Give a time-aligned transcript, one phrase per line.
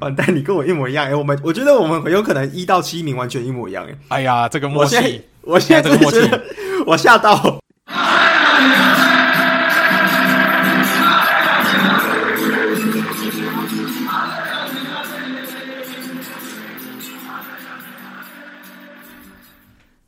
[0.00, 1.14] 完蛋，你跟我一模一样哎！
[1.14, 3.94] 我们我觉得我们很有可能一到七名完全一模一样哎！
[4.08, 6.18] 哎呀，这个默契，我现在这个默契，
[6.86, 7.58] 我吓到。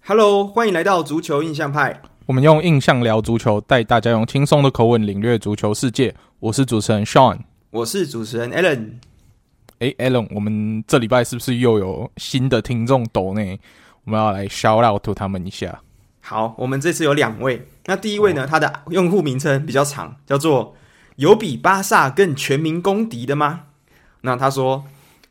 [0.07, 2.03] Hello，欢迎来到足球印象派。
[2.27, 6.15] 我们用印象聊足球，带大家用轻松的口吻领略足球世界。
[6.41, 7.39] 我是主持人 Sean，
[7.71, 9.14] 我是主持人 Alan。
[9.85, 13.59] 诶，Alan，我们这礼拜是不是又有新的听众抖呢？
[14.05, 15.81] 我们要来 shout out to 他们一下。
[16.21, 17.67] 好，我们这次有两位。
[17.85, 20.75] 那第一位呢，哦、他的用户名称比较长，叫做
[21.17, 23.65] “有比巴萨更全民公敌的吗？”
[24.23, 24.85] 那他说，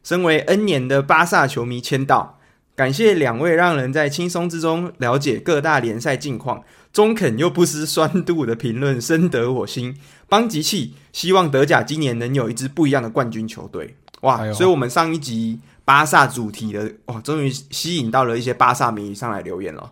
[0.03, 2.39] 身为 N 年的巴萨球迷签到。
[2.75, 9.95] 感谢两位让人在轻松之中了解各大联赛近况，中肯又不失酸度的评论，深得我心。
[10.27, 13.95] 邦吉气，希望德甲今年能有一支不一样的冠军球队。
[14.23, 14.41] 哇！
[14.41, 19.89] 哎、所以，我们上一集巴萨主题的哇，终于吸引到了一些巴萨迷上来留言了。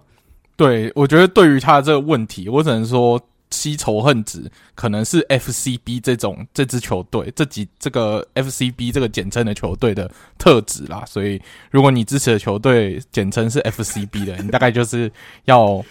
[0.57, 3.21] 对，我觉得对于他的这个问题，我只能说。
[3.53, 11.38] 吸仇恨值可能是 FCB 这种这支球队这几这个 FCB 这个简称的球队的特质啦，所以
[11.69, 15.11] 如果你支持的球队简称是 FCB 的，你大概就是
[15.43, 15.83] 要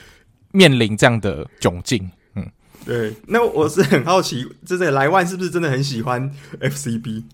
[0.53, 2.11] 面临这样的窘境。
[2.35, 2.51] 嗯，
[2.87, 3.13] 对。
[3.27, 6.33] 那我是很好奇，这个莱万是不是真的很喜欢
[6.63, 7.25] FCB？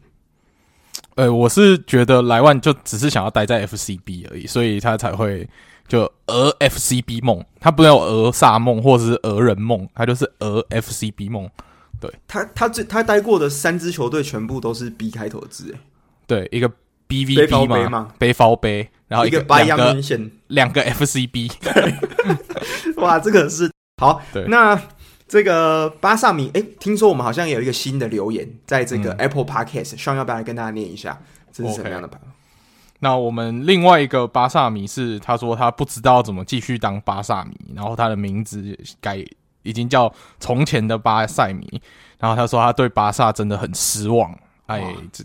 [1.17, 5.49] 呃，我是觉得莱万就只是想要待在 FCB 而已，所以他才会。
[5.89, 11.49] 就俄 FCB 梦，他不能有鹅萨梦或者是俄人梦，他就是俄 FCB 梦。
[12.01, 15.81] 对他，他最他待过的三支球队全部都是 B 开头字，哎，
[16.27, 16.69] 对，一个
[17.07, 19.97] BVB 嘛，背包杯，然后一个两个
[20.49, 21.53] 两个 FCB，
[22.97, 23.71] 哇，这个是
[24.03, 24.21] 好。
[24.33, 24.75] 对，那
[25.29, 31.21] 这个巴萨米，哎，听说我们好像有一个新的留言，在这个 Apple Podcast，希望、嗯、要不要来跟大家念一下，
[31.53, 32.33] 这是什么样的朋友？Okay.
[33.01, 39.23] 那我们另外一个巴萨迷是，他说他不知道怎么继续当巴萨迷，然后他的名字改
[39.63, 41.83] 已经叫从前的巴塞米，
[42.19, 44.33] 然后他说他对巴萨真的很失望。
[44.67, 45.25] 哎，这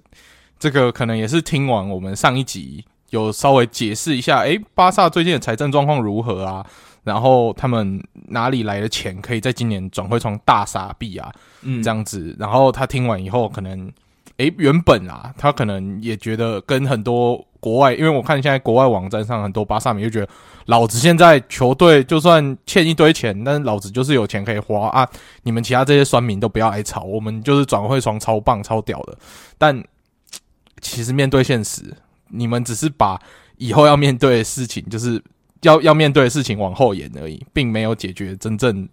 [0.60, 6.66] 这个可能也是听完我们上一集有稍微解释一下，哎，巴萨最近的财政状况如何啊？
[7.04, 11.32] 然后他们哪里来的钱可以在今年转会窗大傻逼啊？
[11.62, 13.92] 嗯，这样子，然后他听完以后可能。
[14.38, 20.30] 诶，原本啊，他可能也觉得跟很多国外，因为我看现在国外网站上很多巴萨迷就觉得，
[20.66, 25.08] 老子现在球队就算欠一堆钱，但是老子就是有钱可以花啊！
[25.44, 29.16] 你们其他这些酸民都不要来吵，我们就是转会窗超棒超屌的。
[29.60, 29.84] 但
[30.80, 31.96] 其实面对现实，
[32.30, 33.22] 你们只是把
[33.58, 35.22] 以后要面对的事情，就是
[35.62, 38.88] 要要面对的事情往后延而已，并没有解决真正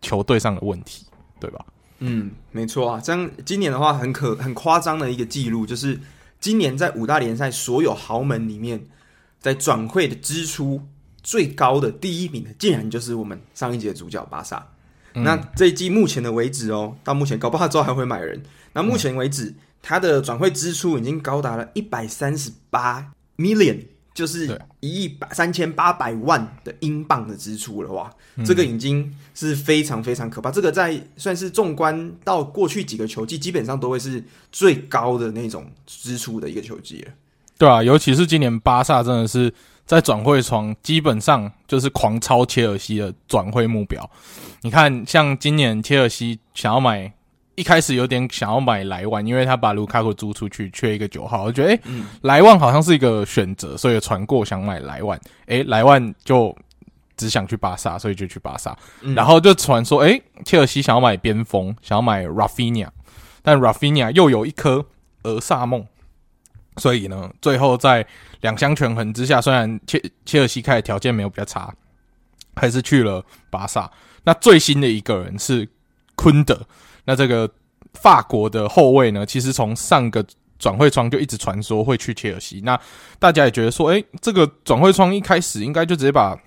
[0.00, 1.06] 球队上的问题，
[1.38, 1.64] 对吧？
[1.98, 6.00] 嗯，没错啊，这样今年的话很可很夸张的一个记录，就是
[6.40, 8.86] 今年在五大联赛所有豪门里面，
[9.38, 10.80] 在转会的支出
[11.22, 14.66] 最高的第一名的，竟然就是我们上一季的主角巴萨。
[15.14, 18.42] 嗯、那这一季目前的为止哦，到目前搞不好之后还会买人。
[18.72, 23.84] 那目前为止，他的转会支出已经高达了一百三十八 million。
[24.12, 30.50] 就是一亿三千八百万的英镑的支出了哇，嗯、这个已经是非常非常可怕。
[30.50, 37.12] 这个在算是纵观到过去几个球季，基本上都会是最高的那种支出的一个球季了。
[37.56, 39.52] 对啊，尤其是今年巴萨真的是
[39.86, 44.10] 在转会窗基本上就是狂超切尔西的转会目标。
[44.62, 47.12] 你看，像今年切尔西想要买。
[47.60, 51.80] 一开始有点想要买莱万，因为他把卢卡库租出去，缺一个九号，我觉得诶，
[52.22, 55.20] 莱万好像是一个选择，所以传过想买莱万。
[55.48, 56.56] 诶，莱万就
[57.18, 58.74] 只想去巴萨，所以就去巴萨。
[59.02, 62.88] 嗯、然后就传说，诶，切尔西想要买边锋，想要买 Rafinha，
[63.42, 64.86] 但 Rafinha 又有一颗
[65.24, 65.86] 俄萨梦，
[66.78, 68.06] 所以呢，最后在
[68.40, 71.74] 两相权衡之下，虽然切切尔西开的条件没有比较差，
[72.56, 73.90] 还是去了巴萨。
[74.24, 75.68] 那最新的一个人是
[76.14, 76.58] 昆德。
[77.04, 77.50] 那这个
[77.94, 80.24] 法国的后卫呢，其实从上个
[80.58, 82.60] 转会窗就一直传说会去切尔西。
[82.64, 82.78] 那
[83.18, 86.38] 大家也觉得说，诶，这个转会窗一开始应该就直接把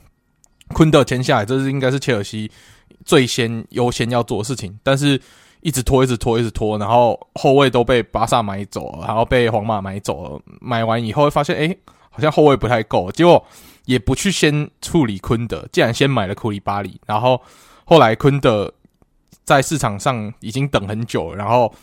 [0.69, 2.49] 昆德签下来，这是应该是切尔西
[3.03, 4.79] 最先优先要做的事情。
[4.83, 5.19] 但是
[5.61, 10.41] 一直拖，一直拖，一直拖，然后后卫都被巴萨买走了，然后被皇马买走了。
[10.61, 11.77] 买完以后发现，诶，
[12.09, 13.43] 好像后卫不太够，结果
[13.85, 17.41] 也不去先处理昆德，竟然先买了库里巴里，然后
[17.85, 18.73] 后来昆德。
[19.43, 21.73] 在市场上已经等很久了，然后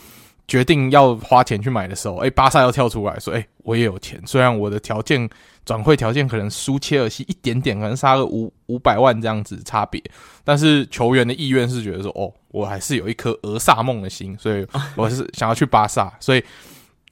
[0.49, 5.29] 决定要花钱去买的时候，诶，巴萨又跳出来说：“诶，我也有钱，虽然我的条件
[5.65, 10.03] 转会条件可能输切尔西一点点，可能差个五五百万这样子差别，
[10.43, 14.67] 但是球员的意愿是觉得说，哦，我还是有一颗俄萨梦的心，所以
[14.97, 16.43] 我是想要去巴萨， 所以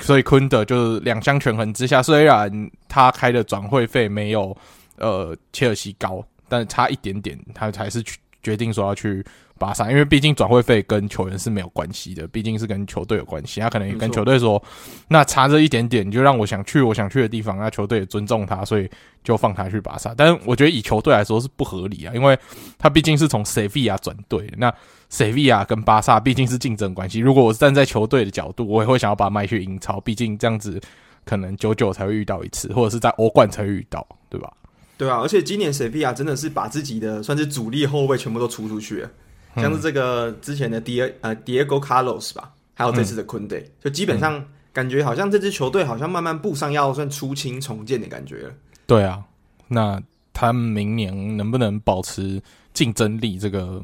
[0.01, 4.57] 所以昆德就是两相权衡之下，虽然他开的转会费没有
[4.97, 8.17] 呃切尔西高，但差一点点，他才是去
[8.49, 9.25] 决定说要去。
[9.61, 13.61] 巴萨，因为毕竟转会费跟球员是没有关系的，毕竟是跟球队有关系。
[13.61, 14.63] 他可能也跟球队说，
[15.09, 18.89] 那差这一点点，你就让我想去我想去的地方，那球队也尊重他，所以
[19.25, 20.15] 就放他去巴萨。
[20.17, 22.39] 但是我觉得以球队来说是不合理啊，因为
[22.79, 24.73] 他毕竟是从塞维亚转队，那
[25.09, 27.19] 塞维亚跟巴萨毕竟是竞争关系。
[27.19, 30.81] 如果我是站在球队的角度，我也会想要把他卖去英超，毕竟这样子
[31.25, 34.53] 可能久久才会遇到一次，或者是在欧冠才会遇到，对吧？
[34.99, 39.11] 对啊，而且今年塞维亚真的是把自己的算是主力后卫全部都出出去了。
[39.57, 48.51] 像是这个之前的迪呃 Diego Carlos 吧，还有这次的昆德，嗯，就基本上感觉好像这支球队好像慢慢步上要算出清重建的感觉了。
[48.87, 49.23] 对啊，
[49.69, 50.03] 那
[50.35, 52.43] 他们明年能不能保持
[52.75, 53.83] 竞争力，这个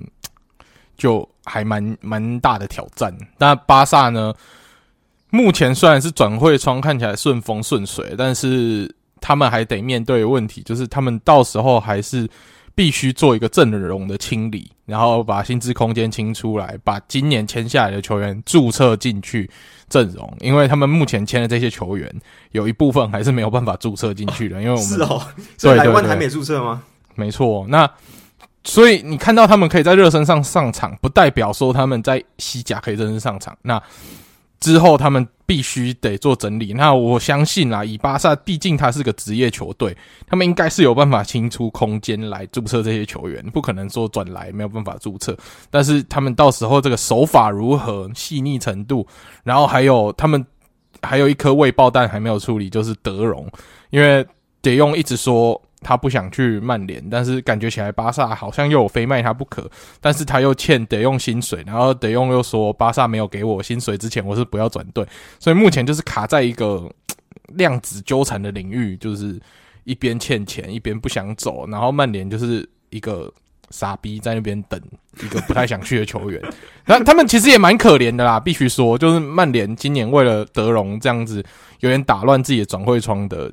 [0.96, 3.16] 就还蛮蛮大的挑战。
[3.38, 4.34] 那巴萨呢？
[5.30, 12.28] 目前虽然是转会窗看起来顺风顺水，但是他们还得面对问题，就是他们到时候还是。
[12.76, 19.48] 必须做一个阵容的清理，然后把薪资空间清出来，把今年签下来的球员注册进去
[19.88, 20.36] 阵容。
[20.40, 22.12] 因为他们目前签的这些球员，
[22.50, 24.60] 有一部分还是没有办法注册进去的。
[24.60, 25.22] 因为我们 是哦，
[25.56, 26.82] 所以台湾还没注册吗？
[27.14, 27.88] 没错，那
[28.64, 33.56] 所以你看到他们可以在热身上上场，不代表说他们在西甲可以正式上场。
[33.62, 33.80] 那
[34.64, 36.72] 之后他们必须得做整理。
[36.72, 39.94] 那我相信啦，以巴萨毕竟他是个职业球队，
[40.26, 45.36] 他们应该是有办法清出空间来注册这些球员，不可能说转来没有办法注册。
[45.68, 49.06] 但是他们到时候这个手法如何、细腻程度，
[49.42, 50.42] 然后还有他们
[51.02, 53.46] 还有一颗未爆弹还没有处理，就是德容，
[53.90, 54.26] 因为
[54.62, 55.60] 得用一直说。
[55.84, 59.70] 他不想去曼联，但是感觉起来巴萨好像又非卖他不可，
[60.00, 65.06] 但是他又欠得用薪水，然后得用又说巴萨没有给我薪水之前，我是不要转队，
[65.38, 66.90] 所以目前就是卡在一个
[67.54, 69.38] 量子纠缠的领域，就是
[69.84, 73.30] 一边欠钱，一边不想走，然后曼联就是一个
[73.70, 74.80] 傻逼在那边等
[75.22, 76.40] 一个不太想去的球员，
[76.86, 81.44] 那他们其实也蛮可怜的啦，必须说，就是曼联今年为了德容这样子，
[81.80, 83.52] 有点打乱自己的转会窗的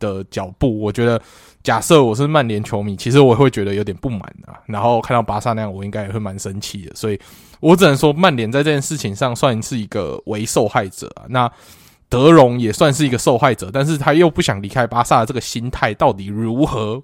[0.00, 1.20] 的脚步，我觉得。
[1.62, 4.56] 假设我是曼联球迷，其实我会觉得有点不满啊。
[4.64, 6.94] 然后看到巴萨那样，我应该也会蛮生气的。
[6.94, 7.20] 所以
[7.60, 11.28] 我只能说，曼联在这件事情上算是一个为受害者啊。
[11.28, 11.52] 那
[12.08, 17.02] 德容也算是一个受害者，但是他又不想离开巴萨的这个心态到底如何？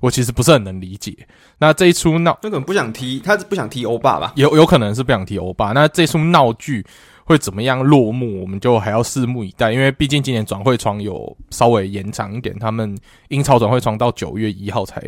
[0.00, 1.14] 我其实不是很能理解。
[1.58, 4.32] 那这一出闹，他可能不想踢，他是不想踢欧巴吧？
[4.36, 5.72] 有有可能是不想踢欧巴。
[5.72, 6.82] 那这出闹剧。
[7.28, 9.70] 会怎么样落幕，我们就还要拭目以待。
[9.70, 12.96] 因为毕竟今年转会窗有稍微延长一点，他们
[13.28, 15.02] 英超转会窗到九月一号才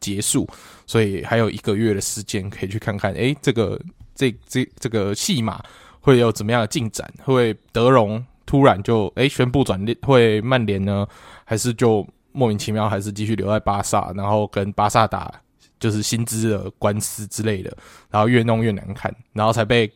[0.00, 0.48] 结束，
[0.84, 3.12] 所以还有一个月的时间可以去看看。
[3.12, 3.80] 诶，这个
[4.16, 5.62] 这这这个戏码
[6.00, 7.08] 会有怎么样的进展？
[7.22, 11.06] 会德容突然就诶宣布转会曼联呢，
[11.44, 15.32] 还是就莫名其妙还是继续留在巴萨，然后跟巴萨打
[15.78, 17.72] 就是薪资的官司之类的，
[18.10, 19.88] 然后越弄越难看，然后才被。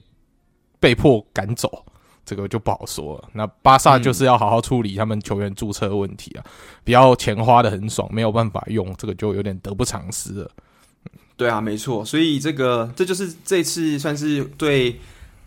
[0.81, 1.85] 被迫赶走，
[2.25, 3.29] 这个就不好说了。
[3.33, 6.45] 那巴萨就是要好好处理他们球员注册问题啊，
[6.85, 10.51] 不要钱花的很爽，没有办法用，这个就有点得不偿失了。
[11.37, 14.99] 对啊，没错，所以这个这就是这次算是对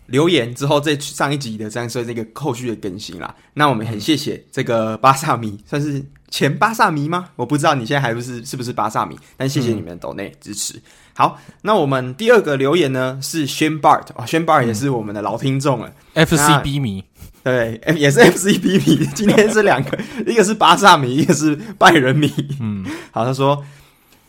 [0.06, 3.36] 留言之后这上一集的这样说这个后续的更新啦。
[3.54, 7.29] 那我们很谢谢这个巴萨迷，算是前巴萨迷吗？
[7.36, 10.82] 我不知道你现在还不是是不是巴萨迷，但谢谢你们的抖内支持。
[11.13, 17.03] 好，那我们第二个留言呢是 Shane Bart 哦，Shane Bart 也是我们的老听众了，FCB 迷，
[17.44, 19.06] 对， 也是 FCB 迷。
[19.13, 22.32] 今天是两个， 一个是巴萨迷，一个是拜仁迷。
[22.60, 23.63] 嗯，好，他说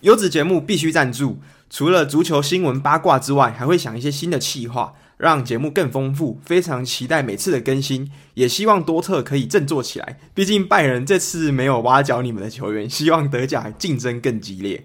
[0.00, 1.38] 优质节目必须赞助，
[1.70, 6.40] 除了足球新闻八卦之外，还会想一些新的企划，让节目更丰富。
[6.44, 10.18] 非常期待每次的更新，也希望多特可以振作起来。
[10.34, 14.84] 毕竟拜仁这次没有挖角你们的球员，希望德甲竞争更激烈。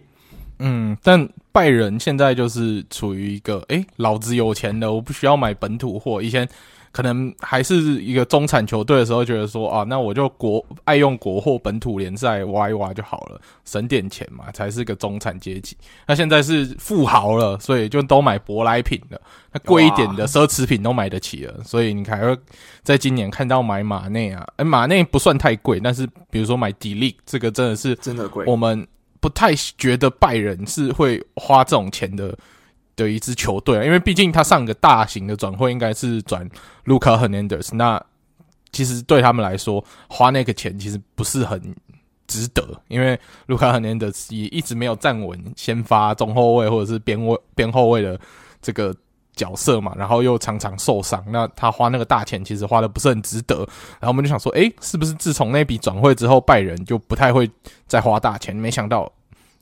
[0.60, 6.22] 嗯，但拜仁现在就是处于一个，诶，老子有钱了，我不需要买本土货。
[6.22, 6.48] 以前
[6.92, 15.78] 可能还是一个中产球队的时候，觉得说啊，那我就国爱用国货，本土联赛挖一挖就好了，省点钱嘛，才是个中产阶级。
[16.08, 19.22] 那现在是富豪了，所以就都买舶来品了，
[19.52, 21.64] 那贵一点的 奢侈品都买得起了。
[21.64, 22.36] 所以你还会
[22.82, 28.88] 在今年看到买马内啊，诶，马内不算太贵，但是比如说买迪利，这个真的是真的贵，我们。
[29.20, 32.38] 不太觉得拜仁是会花这种钱的
[32.96, 36.50] 的一支球队啊，因为毕竟他上个大型的转会应该是转
[36.86, 38.04] 卢卡·赫南德斯，那
[38.72, 41.62] 其实对他们来说花那个钱其实不是很
[42.28, 48.20] 值得，因为卢卡·赫南德斯也一直没有站稳先发中后卫或者是边位边后卫的
[48.62, 48.94] 这个
[49.38, 53.56] 角色嘛，然后又常常受伤，那他花那个大钱其实花的不是很值得。
[54.00, 57.50] 然后我们就想说，诶，是不是自从那笔转会之后，拜仁就不太会
[57.86, 58.56] 再花大钱？
[58.56, 59.10] 没想到，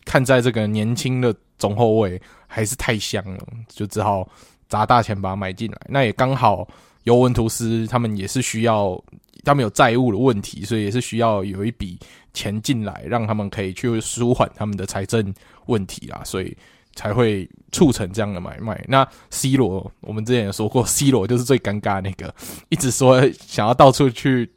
[0.05, 4.25] 看在这个年轻的中后卫还是太香了，就只好
[4.69, 5.77] 砸大钱把他买进来。
[5.89, 6.65] 那也刚好，
[7.03, 8.97] 尤文图斯他们也是需要，
[9.43, 11.99] 他们有债务的问题，所以也是需要有一笔
[12.33, 15.33] 钱进来，让他们可以去舒缓他们的财政
[15.65, 16.21] 问题啦。
[16.23, 16.57] 所以。
[16.95, 18.83] 才会促成这样的买卖。
[18.87, 22.33] 那 C 罗，我们之前也说过， C 罗就是最尴尬的那个，
[22.69, 24.49] 一直说想要到处去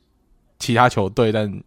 [0.59, 1.63] 其他球队，但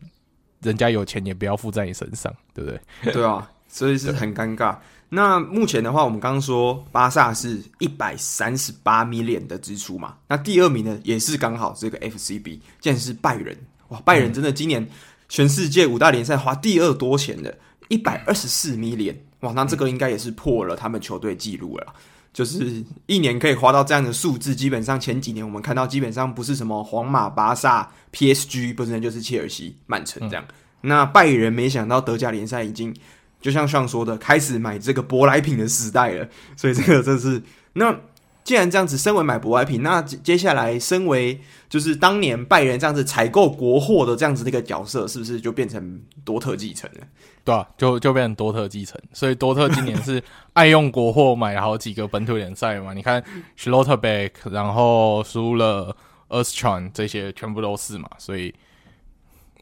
[0.62, 3.14] 人家有钱也不要付在你身上，对不对？
[3.14, 4.78] 对啊，所以是很尴尬。
[5.14, 10.16] 那目前的话，我们刚刚说巴萨是一百三十八 million 的支出嘛？
[10.28, 13.58] 那第二名呢，也是刚好这个 FCB，竟然是拜仁。
[13.90, 14.88] 哇，拜仁真的今年
[15.28, 17.58] 全世界五大联赛花第二多钱的，
[17.90, 19.16] 一百二十四 million。
[19.42, 21.94] 哇，那这个应该也是破了他们球队记录了，
[22.34, 24.56] 就是一年可以花到这样的数字。
[24.56, 30.44] 基本上前几年我们看到，基本上不是什么皇马、巴萨、PSG，不是就是切尔西、曼城这样。
[30.48, 32.96] 嗯、那拜仁没想到德甲联赛已经
[33.42, 36.28] 就像上说的，开始买这个舶来品的时代了。
[36.56, 37.42] 所以这个真是
[37.74, 37.96] 那。
[38.44, 47.08] 既然这样子，身为买舶来品，那接下来身为就是当年拜仁这样子采购国货的这样子的一个角色，是不是就变成多特继承了？
[47.44, 49.00] 对啊，就就变成多特继承。
[49.14, 50.22] 所以多特今年是
[50.54, 52.94] 爱用国货，买了好几个本土联赛嘛。
[52.94, 53.24] 你看
[53.58, 55.96] Schlotterbeck，然后输了
[56.28, 58.10] e r s t r a n 这些全部都是嘛。
[58.18, 58.54] 所以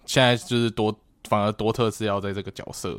[0.05, 2.97] 现在就是多，反而多特是要在这个角色。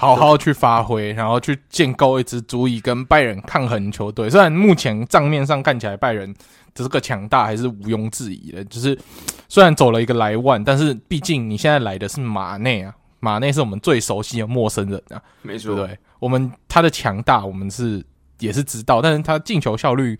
[0.00, 4.30] 好好去发挥，然后去建构一支足以跟拜仁抗衡球队。
[4.30, 6.34] 虽然目前账面上看起来拜仁
[6.74, 8.98] 这个强大还是毋庸置疑的，就是
[9.46, 18.02] 虽然走了一个莱万，但是毕竟你现在来的是马内啊，马内是我们最熟悉的陌生人啊，没错，对，我们他的强大我们是
[18.38, 20.18] 也是知道，但是他进球效率，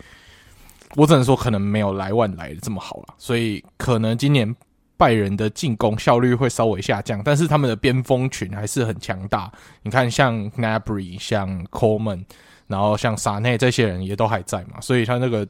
[0.95, 4.55] 我只能说可能没有莱万来的这么好了，所以可能今年。
[5.01, 9.51] 拜仁的进攻效率会稍微下降，但是他们的边锋群还是很强大。
[9.83, 12.23] 你看，像 Gnabry、像 Coleman，
[12.67, 15.49] 然后像萨内这些人也都还在嘛，所以他那个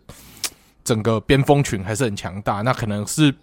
[0.84, 2.62] 整个边锋群还是很强大。
[2.62, 3.34] 那可能是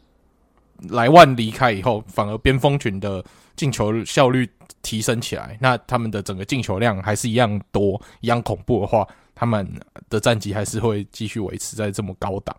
[0.92, 3.22] 莱万离开以后，反而边锋群的
[3.58, 4.50] 进球效率
[4.82, 9.70] 提升起来，那他们的整个进球量还是一样多、一样恐怖的话，他们
[10.10, 12.56] 的战绩还是会继续维持在这么高档。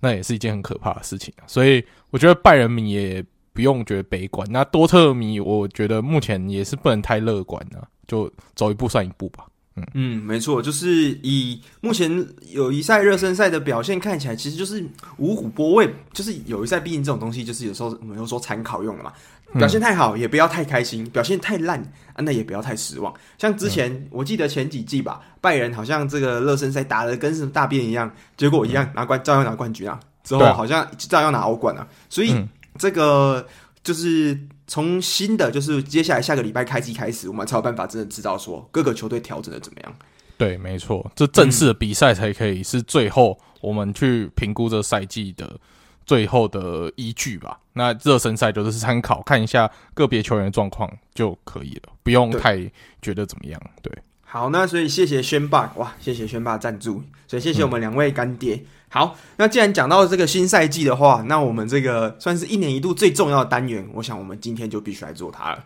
[0.00, 4.46] 那也是一件很可怕的事情，所以我觉得拜仁迷也不用觉得悲观。
[4.50, 9.46] 那多特迷，我觉得目前也是不能太乐观了，就走一步算一步吧。
[9.76, 14.84] 嗯嗯，没错，就是以目前友谊赛、热身赛的表现看起来，其实就是
[15.16, 19.12] 五虎波位，就是友谊赛，毕竟这种东西就是有时候我们有说参考用的嘛。
[19.54, 21.78] 表现太好也不要太开心，表现太烂
[22.12, 23.14] 啊，那也不要太失望。
[23.38, 30.00] 像之前、嗯、我记得前几季吧，拜仁好像这个热身赛打的跟什么大便一样，结果一样拿冠，照样拿冠军啊。
[30.24, 31.86] 之后好像照样拿欧冠啊。
[32.08, 32.34] 所以
[32.78, 33.46] 这个
[33.84, 34.36] 就是
[34.66, 39.96] 从新的，就是接下来下个礼拜开机开始，我们才有办法真的知道说各个球队调整的怎么样。
[40.36, 45.58] 对，没错，这正式的比赛才可以是最后我们去评估这赛季的。
[46.06, 52.58] 最后的依据吧，那热身赛就是参考看一下个别球员的状况就可以了，不用太
[53.00, 53.58] 觉得怎么样。
[53.80, 58.54] 对，对好，那所以谢谢轩爸，哇，谢谢轩爸赞助，所以谢谢我们两位干爹。
[58.56, 65.64] 嗯、好，那既然讲到这个新赛季的话，那我们这个算是一年一度最重要的单元，我想我们今天就必须来做它了。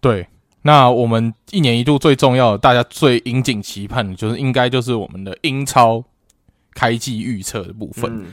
[0.00, 0.24] 对，
[0.62, 6.04] 那我们一年一度最重要的，大家最引颈期盼的，就是应该就是我们的英超
[6.72, 8.08] 开季预测的部分。
[8.22, 8.26] 嗯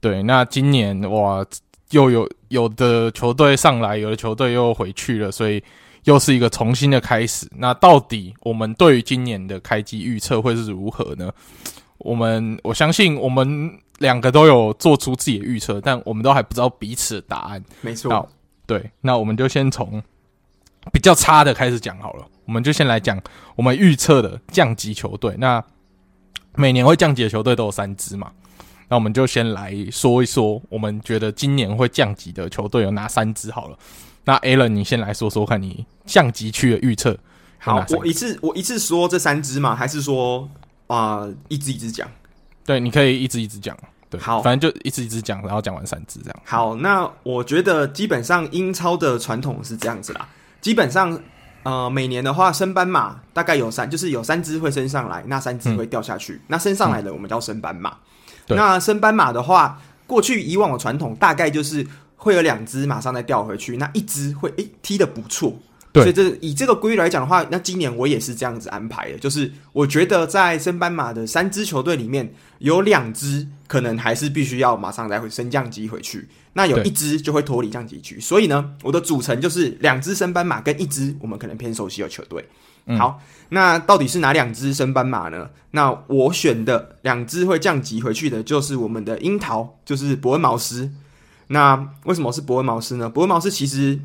[0.00, 1.46] 对，那今年哇，
[1.90, 5.62] 又有有的球队上来，有的球队又回去了，所以
[6.02, 7.48] 又是一个重新的开始。
[7.56, 11.30] 那到底我们对于今年的开季预测会是如何呢？
[11.98, 17.64] 我们我相信我们两个都有做出自己的预测，但我们都还不知道彼此的答案。
[17.80, 18.28] 没错，
[18.66, 20.02] 对，那我们就先从
[20.92, 22.26] 比较差的开始讲好了。
[22.44, 23.20] 我们就先来讲
[23.56, 25.34] 我们预测的降级球队。
[25.38, 25.62] 那
[26.54, 28.30] 每年会降级的球队都有三支嘛？
[28.88, 33.76] 那我们就先来说一说，我们觉得今年会降级的球队有哪三支好了。
[34.24, 37.18] 那 Alan，你先来说说看你降级区的预测。
[37.58, 39.74] 好，我一次我一次说这三支吗？
[39.74, 40.48] 还是说
[40.86, 42.08] 啊、呃、一只一只讲？
[42.64, 43.76] 对，你可以一只一只讲。
[44.08, 46.42] 对，好，反正就一只一只讲，然后讲完三只这样。
[46.44, 50.28] 好，那我觉得基本上英超的传统是这样子啦。
[50.60, 51.20] 基本上
[51.64, 56.34] 呃每年的话升班马大概有三，就是有三只会升上来，那三只会掉下去。
[56.34, 57.96] 嗯、那升上来的我们叫升班马。
[58.46, 65.65] 对那升班马的话，过去以往的传统大概就是会有两只马上再掉回去，那一只会诶、欸、踢的不错，对
[66.00, 78.20] 所以这以这个规律来讲的话，那今年我也是这样子安排的，就是我觉得在升班马的三支球队里面，有两支可能还是必须要马上来回升降级回去，那有一支就会脱离降级区。
[78.20, 82.46] 所以呢，我的组成就是两支升班马跟一支我们可能偏熟悉的球队。
[82.86, 85.48] 嗯、好，那到底是哪两支升班马呢？
[85.70, 90.90] 那我选的两支会降级回去的，就是我们的樱桃，就是伯恩茅斯。
[91.48, 93.08] 那为什么是伯恩茅斯呢？
[93.08, 94.00] 伯恩茅斯其实。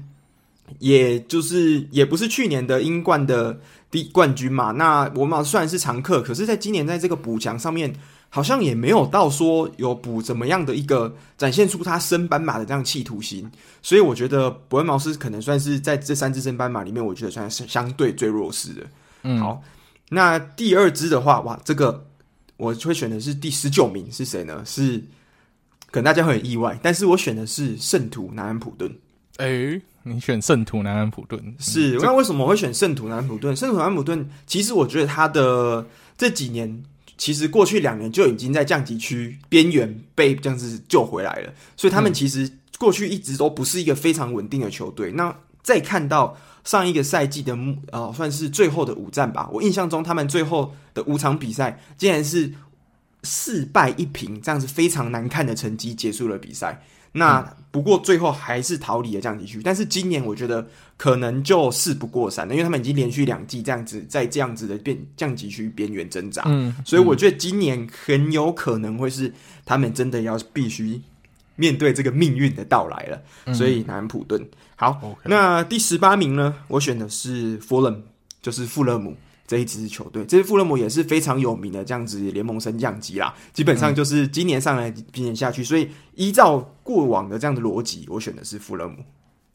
[0.79, 3.59] 也就是也不是去年的英冠的
[3.89, 7.93] 第冠军嘛，那我们虽然是常客，可是在今年在这个补强上面，
[8.29, 13.49] 好像也没有到说有补怎么样的一个展现出他升班马的这样企图心，
[13.81, 18.81] 所以我觉得伯恩茅斯可能算是在这三支升班马里面，我觉得算是相对最弱势的。
[19.23, 19.61] 嗯，好，
[20.09, 22.07] 那第二支的话，哇，这个
[22.57, 24.63] 我会选的是第十九名是谁呢？
[24.65, 25.03] 是
[25.91, 28.89] 可能大家会很意外，但是我选的是圣徒南安普顿。
[29.37, 31.97] 诶、欸，你选圣徒南安普顿是？
[32.01, 33.55] 那为什么我会选圣徒南安普顿？
[33.55, 36.83] 圣徒南安普顿其实我觉得他的这几年，
[37.17, 45.11] 其实过去两年就已经在降级区边缘被这样子救回来了，所以他们其实过去一直都不是一个非常稳定的球队。
[45.11, 47.55] 那再看到上一个赛季的
[47.91, 52.51] 呃，算是最后的五战吧，我印象中他们最后的五场比赛竟然是
[53.21, 56.83] 四败一平，这样子非常难看的成绩结束了比赛。
[57.11, 57.41] 那
[57.71, 60.65] 不过最后还是逃离了降级区，但是今年我觉得
[60.97, 69.33] 可能就事不过三了，因为他们已经连续两季这样子在这样子的边降级区边缘挣扎，嗯，所以我觉得今年很有可能会是
[69.65, 71.01] 他们真的要必须
[71.55, 73.21] 面对这个命运的到来了。
[73.45, 76.53] 嗯、所以南安普顿好.那第十八名呢？
[76.67, 78.01] 我选的是弗勒姆，
[78.41, 79.15] 就是富勒姆。
[79.51, 88.95] 这一支球队，这支富勒姆也是非常有名的，这样子联盟升降级啦，基本上就是今年上来，今年下去，所以依照过往的这样的逻辑，我选的是富勒姆。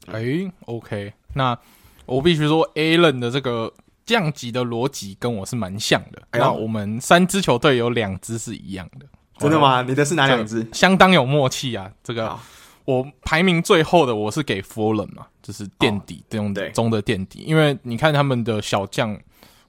[0.08, 1.58] 哎、欸，OK，那
[2.04, 3.72] 我必须说，Allen 的这个
[4.04, 6.20] 降级的逻辑跟我是蛮像的。
[6.32, 9.06] 哎、那我们三支球队有两支是一样的，
[9.38, 9.80] 真的吗？
[9.80, 10.66] 你的是哪两支？
[10.74, 11.90] 相当有默契啊！
[12.04, 12.38] 这个
[12.84, 19.18] 我排名最后的，我是给富勒姆嘛，就是垫底这种中的垫底，因为你看他们的小将。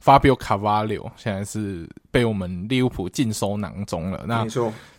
[0.08, 4.24] Fabio Carvalho 现在是被我们利物浦尽收囊中了。
[4.26, 4.48] 那，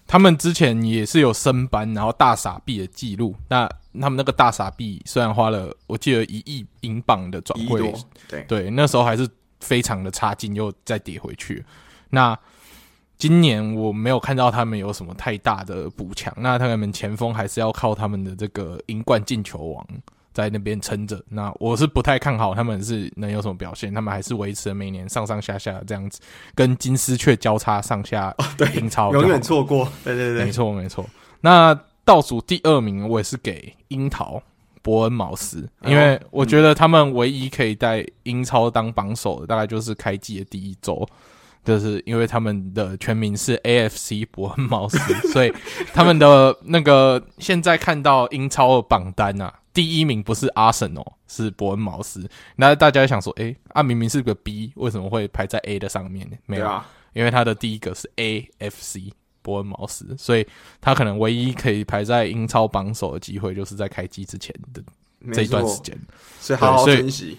[0.07, 3.35] 他们之前也是有升班，然后大傻币的记录。
[3.49, 3.67] 那
[3.99, 7.81] 他们那个大傻币虽然花了，我记得一亿英镑的转会，
[8.29, 9.27] 对对，那时候还是
[9.61, 11.65] 非常的差劲，又再跌回去。
[12.11, 12.39] 那
[13.17, 19.87] 今年我没有看到他们有什么太大的补强，那他们前锋还是要靠他们的这个英冠进球王。
[20.39, 23.93] 在那边撑着，那我是不太看好他们是能有什么表现。
[23.93, 26.21] 他们还是维持了每年上上下下这样子，
[26.55, 28.33] 跟金丝雀交叉上下。
[28.57, 29.89] 对，英超永远错过。
[30.05, 31.05] 对对对，没错没错。
[31.41, 34.41] 那倒数第二名，我也是给樱桃
[34.81, 41.05] 伯恩茅斯，因为我觉得他们唯一可以在英超当榜首的，大概就是开季的第一周，
[41.65, 44.99] 就是因为他们的全名是 AFC 伯恩茅斯，
[45.33, 45.53] 所以
[45.93, 49.53] 他们的那个现在看到英超的榜单啊。
[49.79, 52.29] 第一名不是阿森纳，是伯恩茅斯。
[52.57, 56.37] 那大家想说，诶、欸，啊，明明是个 B，为什么会排在 A 的上面呢？
[56.47, 60.45] 没有，啊、因为他的第一个是 AFC 伯恩茅斯，所以
[60.81, 64.83] 他可能唯一可以排在英超榜首的机会，就是在开机之前的
[65.33, 65.97] 这一段时间。
[66.41, 67.39] 所以好好珍惜。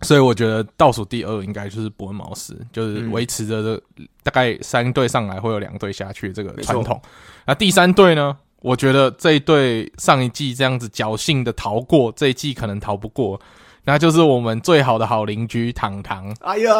[0.00, 3.82] 所以我觉得倒数第二应该就是伯恩茅斯，就是维持着这
[4.22, 6.98] 大概三队上来会有两队下去这个传统。
[7.44, 8.38] 那第三队呢？
[8.62, 13.40] 我觉得这一队上一季这样子侥幸的逃过，这一季可能逃不过，
[13.84, 16.34] 那就是我们最好的好邻居糖糖。
[16.40, 16.72] 哎呀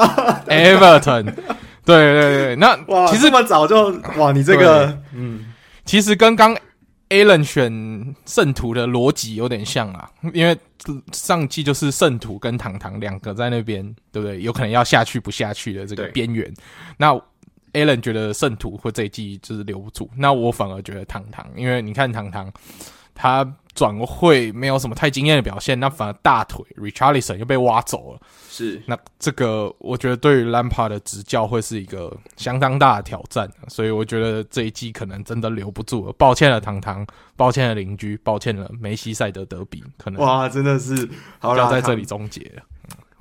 [0.47, 1.25] ，Everton，
[1.85, 5.53] 对对对，那哇，其实这么早就哇，你这个嗯，
[5.85, 6.57] 其实跟刚
[7.09, 10.57] Alan 选圣徒的逻辑有点像啊，因为
[11.13, 14.41] 上季就是圣徒跟糖糖两个在那边，对不对？
[14.41, 16.55] 有可能要下去不下去的这个边缘，
[16.97, 17.21] 那。
[17.73, 22.53] Allen 觉得圣徒会这一季就是留不住，那我反而觉得糖糖，因为你看糖糖
[23.15, 36.13] 他转会没有什么太惊艳的表现，那反而大腿 Richarlison 又被挖走了，是那这个我觉得对于 Lampard 的执教会是一个相当大的挑战，所以我觉得这一季可能真的留不住了。
[36.15, 41.09] 抱歉了糖糖，抱歉了邻居，抱歉了梅西赛德德比，可能哇真的是
[41.39, 42.63] 好要在这里终结了。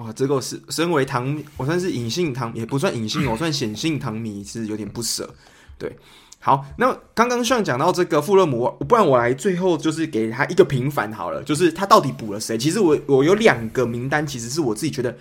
[0.02, 5.30] 哇，这个是身为糖，我算是隐性糖，也不算隐性，我算显性糖迷，是有点不舍。
[5.78, 5.96] 对，
[6.40, 12.58] 好，那刚刚像讲到这个富勒姆，不然我来最后就是给他一个平反好了，就是他到底补了谁？
[12.58, 15.16] 其实我我有两个名单，其实是我自己觉得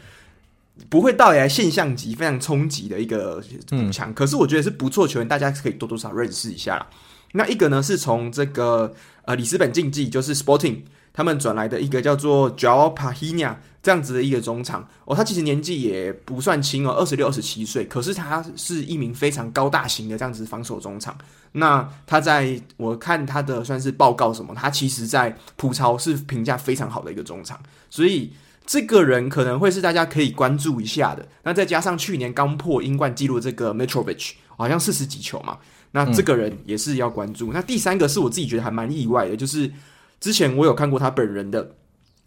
[0.88, 6.87] 不会到来现象级非常冲击的一个补强，可是我觉得是不错球员，大家可以多多少认识一下啦。
[7.33, 10.79] 那一个呢是从这个呃里斯本竞技，就是 Sporting。
[11.12, 21.16] 他们转来的一个叫做 Joao p a h i n a 这样子的一个中场哦，他其实年纪也不算轻哦，二十六、二十七岁，可是他是一名非常高大型的这样子防守中场。
[21.53, 28.31] 那他在我看他的算是报告什么，他其实在葡超是评价非常好的一个中场，所以
[28.66, 31.27] 这个人可能会是大家可以关注一下的。
[31.42, 35.57] 那再加上去年刚破英冠纪录这个 Mitrovic，好像四十几球嘛，
[35.92, 37.51] 那这个人也是要关注。
[37.51, 39.73] 那第三个是我自己觉得还蛮意外的，就是。
[40.20, 41.74] 之前我有看过他本人的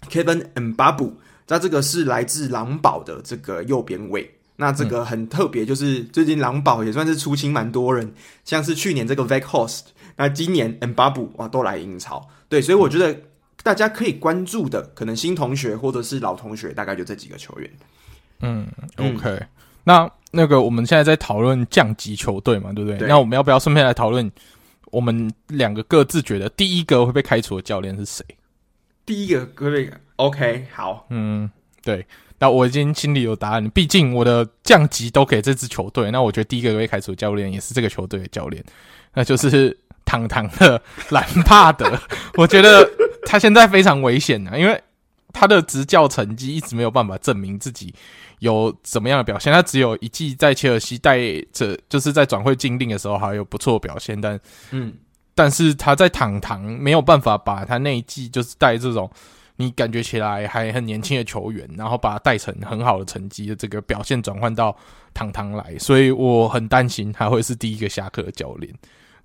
[0.10, 1.13] Kevin Mbabu，
[1.47, 4.29] 那这个是来自狼堡的这个右边卫。
[4.56, 8.13] 那这个很特别，就是最近狼堡也算是出清蛮多人，
[8.45, 9.82] 像是去年这个 Weghorst，
[10.15, 12.29] 那今年 Mbabu 哇都来英超。
[12.47, 13.19] 对，所以我觉得
[13.63, 17.69] 大家可以关注的，可能新同学或者是老同学，大概就这几个球员。
[18.41, 19.47] 嗯，OK，嗯，
[19.84, 22.99] 那那个我们现在在讨论降级球队嘛，对不对？
[22.99, 23.08] 对。
[23.08, 24.32] 那我们要不要顺便来讨论？
[24.93, 28.23] 我们两个各自觉得第一个会被开除的教练是谁？
[29.03, 31.49] 第一个各位，OK，好，嗯，
[31.82, 32.06] 对，
[32.38, 33.67] 那我已经心里有答案。
[33.71, 38.63] 毕竟我的降级都给这支球队，那我觉得第一个被开除的教练也是这个球队的教练，
[39.15, 39.75] 那就是
[40.06, 40.79] 堂堂的
[41.10, 41.99] 兰帕德。
[42.36, 42.88] 我觉得
[43.25, 44.79] 他现在非常危险啊，因为
[45.34, 47.93] 他的执教成绩一直没有办法证明自己。
[48.43, 49.51] 有怎么样的表现？
[49.51, 51.17] 他只有一季在切尔西带
[51.53, 54.38] 着，就是在转会禁令的时候还有不错表现，但
[54.71, 54.93] 嗯，
[55.34, 59.10] 但是他在堂堂没有办法把他那一季就是带这种
[59.56, 64.75] 你感觉起来还很年轻的球员，然后把他带成很好的成绩的这个表现转换到
[65.13, 68.73] 堂堂来，所以我很担心他会是第一个下课的教练。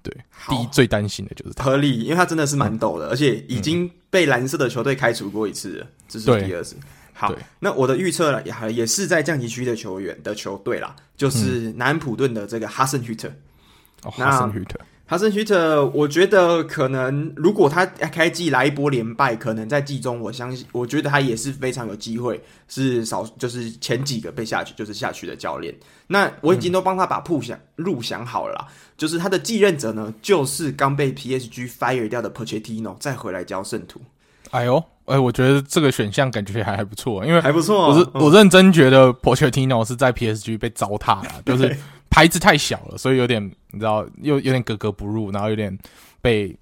[0.00, 0.16] 对，
[0.48, 1.64] 第一最担心的就是他。
[1.64, 6.76] 合理，因为他真的是蛮抖的，嗯，而且已经被蓝色的球队开除过一次了，这是第二次。
[7.18, 13.28] 好，那我的预测呢，也还也是在降级区的球员的球队啦，就是南安普顿的这个哈森·许特。
[14.04, 25.74] 哦，哈森·许特，哈森·许特，我觉得可能如果他开季来一波连败，可能在季中，我相信，我觉得他也是非常有机会是少，就是前几个被下去，就是下去的教练。
[26.06, 34.00] 那我已经都帮他把铺想路想好了啦，就是他的继任者呢，就是刚被 PSG fire 掉的 Pochettino 再回来教圣徒。
[34.52, 34.80] 哎呦！
[35.08, 37.88] 哎、欸，我觉得这个选项感觉还还不错，因为还不错。
[37.88, 41.76] 我是我认真觉得 Pochettino 是在 PSG 被糟蹋了，就是
[42.10, 45.76] 牌子太小了，所以有点你知道，又有点格格不入，然后有点
[46.20, 46.54] 被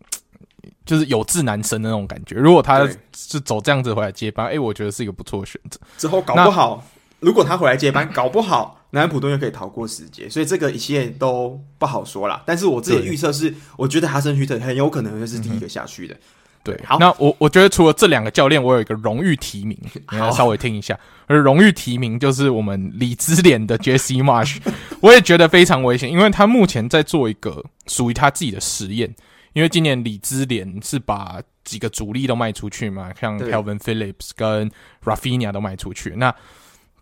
[0.84, 2.36] 就是有志难伸的那种感觉。
[2.36, 5.80] 如果他是走这样子回来接班，哎、欸，我觉得是一个不错的选择。
[5.98, 6.84] 之后搞不好，
[7.20, 12.42] 如果他回来接班，搞不好南安普顿又可以逃过死劫，所以这个一切都不好说啦。
[12.46, 16.14] 但是我自己的预测是，我觉得哈森·许特很有可能会是第一个下去的。
[16.14, 16.18] 嗯
[16.66, 19.78] 对，好，那我我觉得除了这两个教练，我有一个荣誉提名，
[20.10, 20.98] 你要稍微听一下。
[21.26, 24.58] 而荣誉提名就是我们里兹联的 Jesse Marsch，
[25.00, 29.14] 我也觉得非常危险，因为他目前在做一个属于他自己的实验。
[29.52, 34.70] 因为今年里兹联是把几个主力都卖出去嘛，像 Calvin Phillips 跟
[35.02, 36.12] Rafinha 都卖出去。
[36.16, 36.34] 那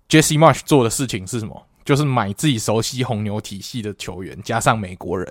[0.09, 1.67] Jesse Marsch 做的事情是什么？
[1.85, 5.27] 就是买自己熟悉红牛体系的球员，加上美国人。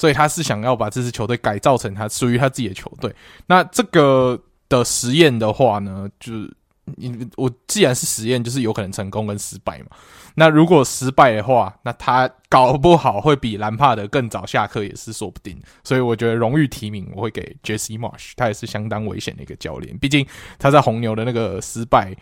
[0.00, 3.14] 所以他是想要把这支球队改造成他属于他自己的球队。
[3.46, 6.50] 那这个的实验的话呢，就是
[6.96, 9.88] 你我既然是实验，就是有可能成功跟失败嘛。
[10.36, 15.60] 那如果失败的话，那他搞不好会比兰帕德更早下课也是说不定。
[15.84, 19.98] 所以我觉得荣誉提名我会给 Jesse Marsh，他也是相当危险的一个教练。
[19.98, 20.26] 毕竟
[20.58, 22.16] 他在红牛的那个失败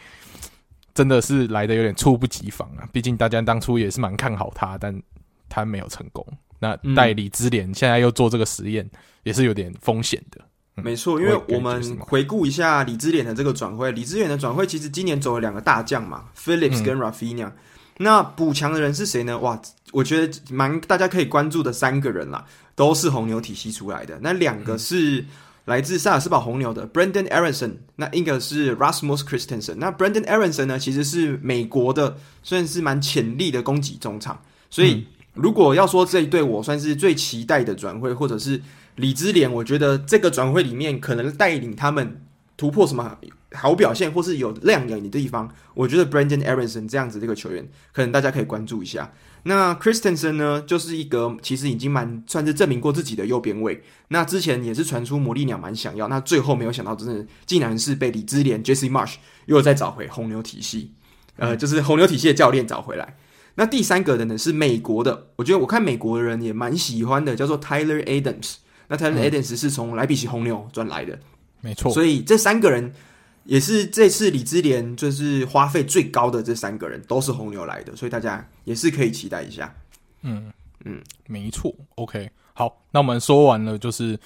[0.95, 2.89] 真的是来的有点猝不及防啊。
[2.93, 5.01] 毕竟大家当初也是蛮看好他，但
[5.49, 6.27] 他没有成功。
[6.59, 8.89] 那代理之联现在又做这个实验，
[9.23, 10.41] 也是有点风险的。
[10.77, 17.53] 嗯、没错，因为我们回顾一下李之联的这个转会，李之联的转会其实今年走了两个大将嘛，Phillips 跟 Rafinha、嗯。
[17.99, 19.39] 那补强的人是谁呢？
[19.39, 19.61] 哇，
[19.93, 22.45] 我觉得蛮大家可以关注的三个人啦，
[22.77, 24.19] 都是红牛体系出来的。
[24.21, 25.25] 那两个是
[25.65, 29.75] 来自萨尔斯堡红牛的 Brenden Aaronson，那一个是 Rasmus Christensen。
[29.79, 34.41] 那 Brenden Aaronson 呢，其实是美国的，算是蛮潜力的攻击中场，
[34.71, 35.07] 所以。
[35.41, 38.61] 如果要说这一队我算是最期待的转会，或者是
[38.97, 42.21] 里兹联，我觉得这个转会里面可能带领他们
[42.57, 43.17] 突破什么
[43.53, 49.13] 好表现，或是有亮眼的地方，我觉得 Brenden Aaronson 这样子这个球员，可能大家可以关注一下。
[49.45, 53.83] 那 Christensen 呢，就是一个其实已经蛮算是证明过自己的右边卫。
[54.09, 59.15] 那之前也是传出魔力鸟蛮想要，那最后没有想到，真的竟然是被里兹联 Jesse Marsh
[59.47, 60.93] 又再找回红牛体系，
[61.37, 63.17] 呃，就是红牛体系的教练找回来。
[63.59, 68.55] 那第三个人呢是美国的，我觉得我看美国的人也蛮喜欢的，叫做 Tyler Adams。
[68.87, 71.21] 那 Tyler Adams 是从莱比锡红牛转来的，嗯、
[71.63, 71.93] 没错。
[71.93, 72.95] 所以这三个人
[73.43, 79.75] 也是这次李之联就是花费最高的这三个人都是红牛来的，所以大家也是可以期待一下。
[80.23, 80.53] 嗯
[80.85, 81.75] 嗯，没错。
[81.97, 84.17] OK，好，那我们说完了就是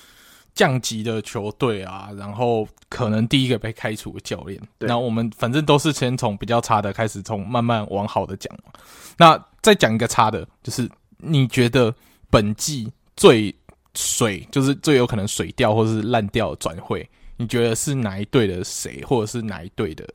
[0.55, 4.61] 降级的球队啊，然后可能第一个被开除的教练。
[4.79, 8.73] 那我们反正都是先从比较差的开始，从慢慢往好的讲嘛。
[9.17, 10.89] 那再讲一个差的，就是
[11.19, 11.95] 你觉得
[12.31, 13.55] 本季最
[13.95, 20.07] 水，就是最有可能水掉或是烂掉转会，你觉得是哪一队的谁，或者是哪一队的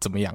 [0.00, 0.34] 怎么样，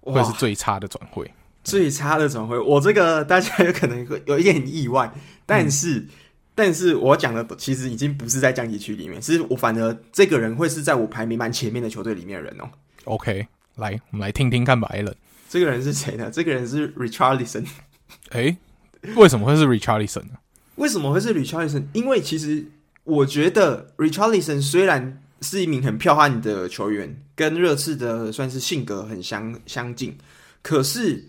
[0.00, 1.30] 会是最差的转会？
[1.64, 5.12] 最差的转会，我这个大家有可能会有一点意外，
[5.44, 6.08] 但是，嗯、
[6.56, 12.68] 但是我讲的其实已经不是在降级区里面，是我反而这个人会是在我排名蛮前面的球队里面的人哦。
[13.04, 15.14] OK，来，我们来听听看吧，Allen。
[15.48, 16.28] 这个人是谁呢？
[16.32, 17.66] 这个人是 Richarlison。
[18.30, 18.56] 哎，
[19.14, 20.38] 为什么会是 Richarlison 呢？
[20.74, 21.84] 为什么会是 Richarlison？
[21.92, 22.64] 因为其实
[23.04, 30.16] 我觉得 Richarlison 虽然是一名很彪悍的球员，跟热刺的算是性格很相相近，
[30.62, 31.28] 可是。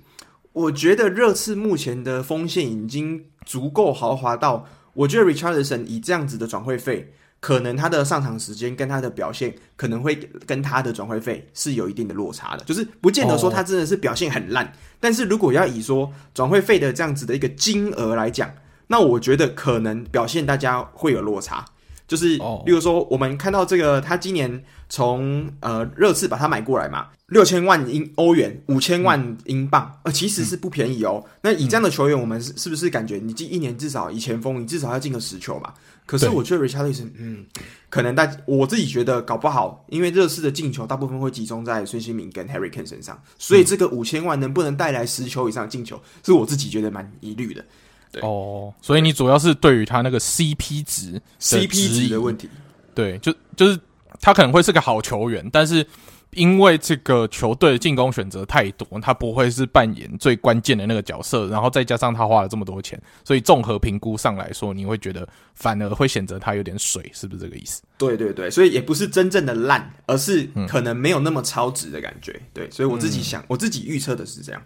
[0.54, 10.16] 我觉得热刺目前的锋线已经足够豪华到，我觉得 Richarlison 以这样子的转会费，可能他的上场时间跟他的表现可能会
[10.48, 18.52] 跟他的转会费是有一定的落差的，就是不见得说他真的是表现很烂，但是如果要以说转会费的这样子的一个金额来讲，
[18.88, 21.64] 那我觉得可能表现大家会有落差。
[22.08, 31.22] 就是，例如说，我们看到这个，他今年从呃热刺把他买过来嘛，六千万英欧元，五千万英镑，呃，其实是不便宜哦。
[31.42, 35.74] 那以这样的球员，我们是是不是感觉你进一年至少以前锋，你至少要进个十球嘛？
[36.06, 37.46] 可是我觉得 Richarlison，嗯，
[37.90, 47.66] 可能大我自己觉得搞不好，因为热刺的进球大部分会集中在孙兴慜跟 Harry Kane 身上，所以这个五千万能不能带来十球以上进球，是我自己觉得蛮疑虑的。
[48.12, 52.50] 对哦，所以你主要是对于他那个 CP 值、CP 值的问题，
[52.96, 53.80] 对，就就是
[54.22, 55.86] 他可能会是个好球员，但是
[56.32, 67.82] 因为这个球队的进攻选择太多，他不会是扮演最关键的那个角色，然后再加上他花了这么多钱，所以综合评估上来说，你会觉得反而会选择他有点水，是不是这个意思？
[67.98, 72.34] 对对对，所以也不是真正的烂，而是可能没有那么超值的感觉。
[72.34, 74.62] 嗯、对，所以我自己想，嗯、我自己预测的是这样。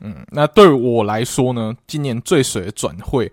[0.00, 3.30] 嗯，那对我来说呢，今年最水的转会，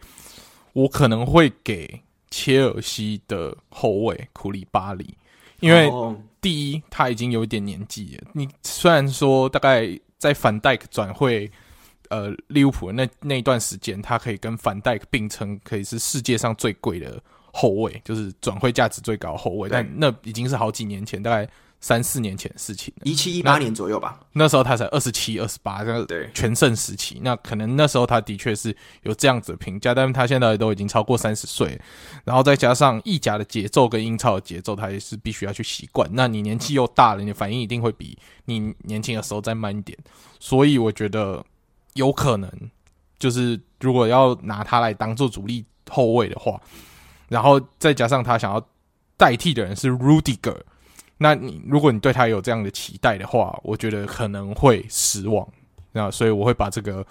[0.74, 5.16] 我可能会给切尔西的后卫库里巴里，
[5.60, 5.92] 因为
[6.40, 8.28] 第一他已经有一点年纪了。
[8.34, 11.52] 你虽然说大概在反戴克转会
[12.10, 17.22] 呃利物浦那那一段时间，他可以跟范戴克并称可以是世界上最贵的
[17.52, 21.50] 后卫，就是转会价值最高的后卫，但那已经是好几年前，大概。
[21.82, 24.20] 三四年前的事情，一七一八年左右吧。
[24.34, 27.20] 那时候他才二十七、二十八，这个全盛时期。
[27.24, 31.82] 那可能那时候他的确是有这样子的评价，但是他现在都已经超过三十岁，
[32.24, 36.08] 然后再加上意甲的节奏跟英超的节奏，他也是必须要去习惯。
[36.14, 38.16] 那你年纪又大了，你的反应一定会比
[38.46, 39.98] 你年轻的时候再慢一点。
[40.40, 41.44] 所以我觉得
[41.96, 42.48] 有可能，
[43.18, 46.62] 就是如果要拿他来当做主力后卫的话，
[47.28, 48.64] 然后再加上他想要
[49.18, 50.58] 代替的人是 Rudiger。
[51.24, 55.48] 那你如果你对他有这样的期待的话，我觉得可能会失望。
[55.92, 57.06] 那所以我会把这个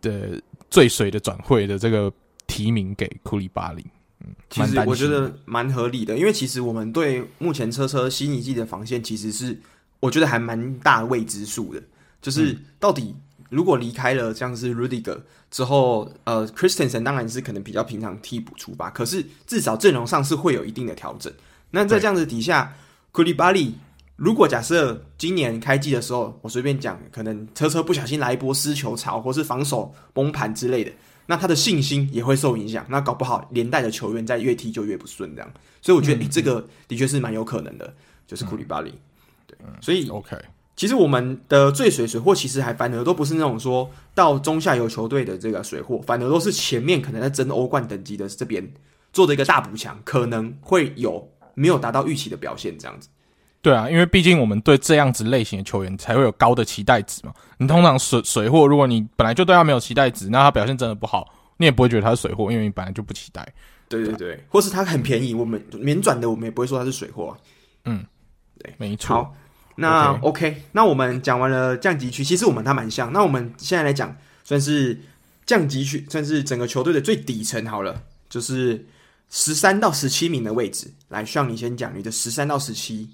[0.00, 2.12] 的最水的转会的这个
[2.46, 3.84] 提名给库里巴里。
[4.20, 9.58] 嗯，其实我觉得蛮合理的，因为其实我们对目前车车新一季的防线其实是
[9.98, 11.82] 我觉得还蛮大未知数的，
[12.22, 13.16] 就是到底
[13.50, 15.18] 如果离开了像是 Rudiger
[15.50, 21.32] 之后，呃，Christensen 当然是可能比较平常替补出发，可是至少阵容上是会有一定的调整。
[21.72, 22.72] 那在这样子底下。
[23.14, 23.76] 库里巴利，
[24.16, 30.90] 如果假设今年开季的时候，我随便讲，可能车车不小心来一波失球潮，或是防守崩盘之类的，
[31.26, 32.84] 那他的信心也会受影响。
[32.88, 35.48] 那搞不好连带的球员在越踢就越不顺，这样。
[35.80, 37.94] 所以我觉得你、嗯欸、这个的确是蛮有可能的，
[38.26, 38.92] 就是库里巴利。
[39.46, 40.36] 对，所以 OK，
[40.74, 48.72] 其实我们的最水水货其实还反而都不是那种说到中下游球队的这个水货，反而都是前面可能在争欧冠等级的这边
[49.12, 51.30] 做的一个大补强，可能会有。
[51.54, 53.08] 没有达到预期的表现，这样子。
[53.62, 57.32] 对啊，因为毕竟我们对这样子类型的球员才会有高的期待值嘛。
[57.56, 63.46] 你通常水水货，如果你本来就对他没有期待值，那他表现真的不好，你也不会觉得他是水货，因为你本来就不期待。
[63.88, 67.34] 对对对，或是他很便宜，我们免转的，我们也不会说他是水货。
[67.86, 68.04] 嗯，
[68.58, 69.16] 对，没错。
[69.16, 69.34] 好，
[69.76, 73.10] 那 OK，, okay 那我们讲完了降级区，其实我们他蛮像。
[73.14, 75.00] 那我们现在来讲，算是
[75.46, 78.84] 降级区，算是整个球队的最底层好了，就是。
[79.30, 83.08] 十三到十七名的位置，来，需要你先讲你的十三到十七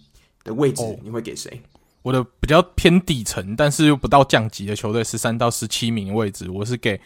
[0.44, 1.51] 的位置，你会给谁？
[1.51, 7.01] 哦，我的比较偏底层，但是又不到降级的球队，十三到十七名的位置，我是给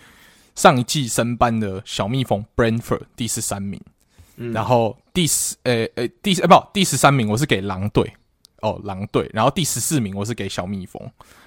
[0.55, 3.81] 上一季升班的小蜜蜂 Brentford 第十三名，
[4.37, 8.13] 嗯，然后第十，呃呃，第呃不，第十三名我是给狼队。
[8.65, 10.99] 哦，狼队，然后第十四名我是给小蜜蜂，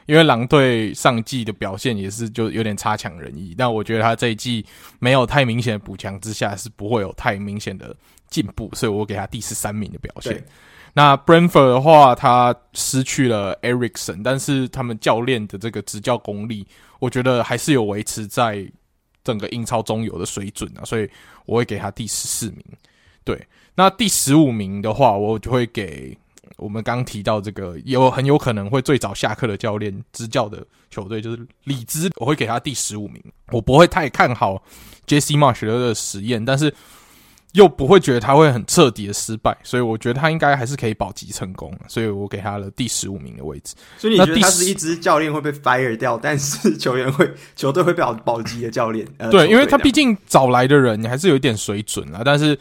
[0.06, 4.64] 因为狼队上季的表现也是就有点差强人意，但我觉得他这一季
[5.00, 7.96] 没有太明显的补强之下，是不会有太明显的
[8.30, 10.46] 进步，所以我给他第十三名的表现。
[10.94, 16.68] 那 Brentford 的话，他失去了 Ericson，但是他们教练的这个执教功力，
[17.00, 18.64] 我觉得还是有维持在
[19.24, 21.10] 整个英超中游的水准啊，所以
[21.48, 22.64] 我会给他第十四名。
[23.24, 23.40] 对，
[23.76, 26.18] 那第十五名的话，我就会给
[26.58, 33.24] 我们刚提到这个有很有可能会最早下课的教练执教的球队，就是里兹，我会给他第十五名。
[33.52, 34.62] 我不会太看好
[35.08, 36.74] Jesse Marsch 的实验，但是。
[37.54, 43.74] 又不会觉得他会很彻底的失败，所以我觉得他应该还是可以保级成功，所以我给他了第十五名的位置。
[43.98, 49.08] 所以你觉得他是一支教练会被 fire 掉，但是球员会球队会保保级的教练？
[49.18, 52.56] 呃、 对，因为他毕竟找来的人你还是有一点水准啊，但是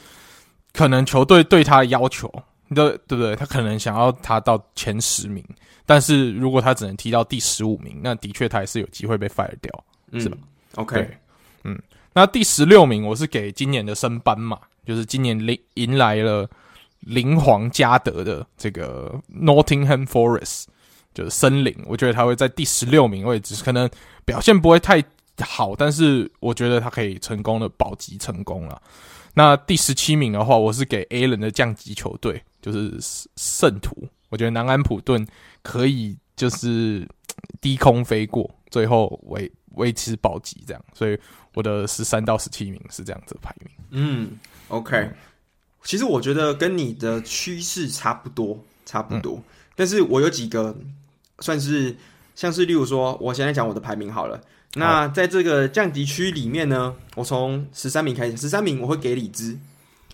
[0.72, 2.32] 可能球队对他的要求，
[2.74, 3.36] 对对不对？
[3.36, 5.44] 他可能想要他到前十名，
[5.84, 10.36] 但是如果他只能踢到第十五名，那的确他还是有机会被 fire 掉，嗯、是吧
[10.76, 11.08] ？OK，
[11.64, 11.80] 嗯，
[12.12, 14.58] 那第十六名我是给今年的升班马。
[14.86, 16.48] 就是今年迎迎来了
[17.00, 20.66] 灵皇加德的这个 Nottingham Forest，
[21.12, 23.90] 就是森林，我觉得他会在第十六名位置，可能
[24.24, 25.02] 表现不会太
[25.40, 28.80] 好，但是我觉得他可以成功的保级成功了。
[29.34, 32.98] 那第十七名的话，我是给 Allen 的降级球队，就是
[33.36, 33.96] 圣徒，
[34.28, 35.24] 我觉得南安普顿
[35.62, 37.06] 可以就是
[37.62, 41.16] 低空飞过，最后维维持保级这样，所以
[41.54, 43.70] 我的十三到十七名是这样子的排名。
[43.90, 44.30] 嗯。
[44.66, 45.08] OK，
[45.84, 49.36] 其实我觉得跟你的趋势差不多，差不多。
[49.36, 49.44] 嗯、
[49.76, 50.76] 但是我有几个
[51.38, 51.96] 算是
[52.34, 54.40] 像是，例如说，我现在讲我的排名好了。
[54.74, 59.56] 那在这个降级区里面呢，我从十三名开始，十三名我会给里兹。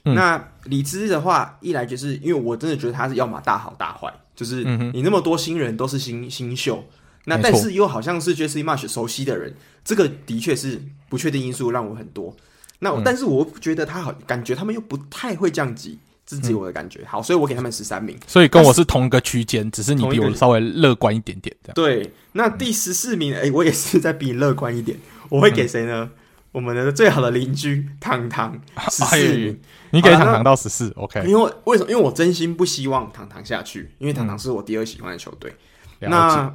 [0.04, 6.84] 嗯、那李兹的话，一来就是因为我真的觉得他是要么大好大坏，就是你那么多新人都是新新秀，
[7.24, 12.34] 那但是又好像是 Jesse Marsch 熟悉的人，这个的确是不确定因素让我很多。
[12.80, 16.98] 那、嗯、但是我觉得他好，感觉他们又不太会降级，自己我的感觉。
[17.02, 21.54] 嗯、好，所以我给他们十三名，所以跟我是同一个区间，只是你比我稍微乐观一点点。
[21.76, 26.10] 对，那第十四名，哎、欸，我也是在比你乐观一点，我会给谁呢？
[26.52, 28.60] 嗯、我们的最好的邻居糖糖
[28.90, 29.60] 十四名，
[29.90, 31.24] 你给糖糖到十四，OK？
[31.26, 31.90] 因为为什么？
[31.90, 35.54] 因为我真心不希望糖糖下去，因为糖糖是我第二喜欢的球队。
[36.00, 36.54] 嗯、那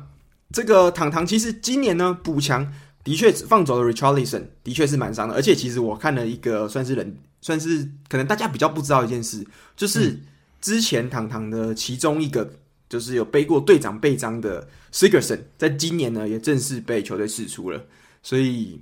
[0.52, 2.74] 这个糖糖其实今年呢补强。
[3.04, 5.34] 的确，放走了 Richarlison，的确是蛮伤的。
[5.34, 10.20] 而且，其实我看了一个算是人，算是可能大家比较不知道一件事，就是
[10.60, 12.52] 之前糖糖的其中一个，
[12.90, 17.82] 就是有背过队长背章的 Sigurdsson，在今年呢也正式被球队释出了。
[18.22, 18.82] 所以，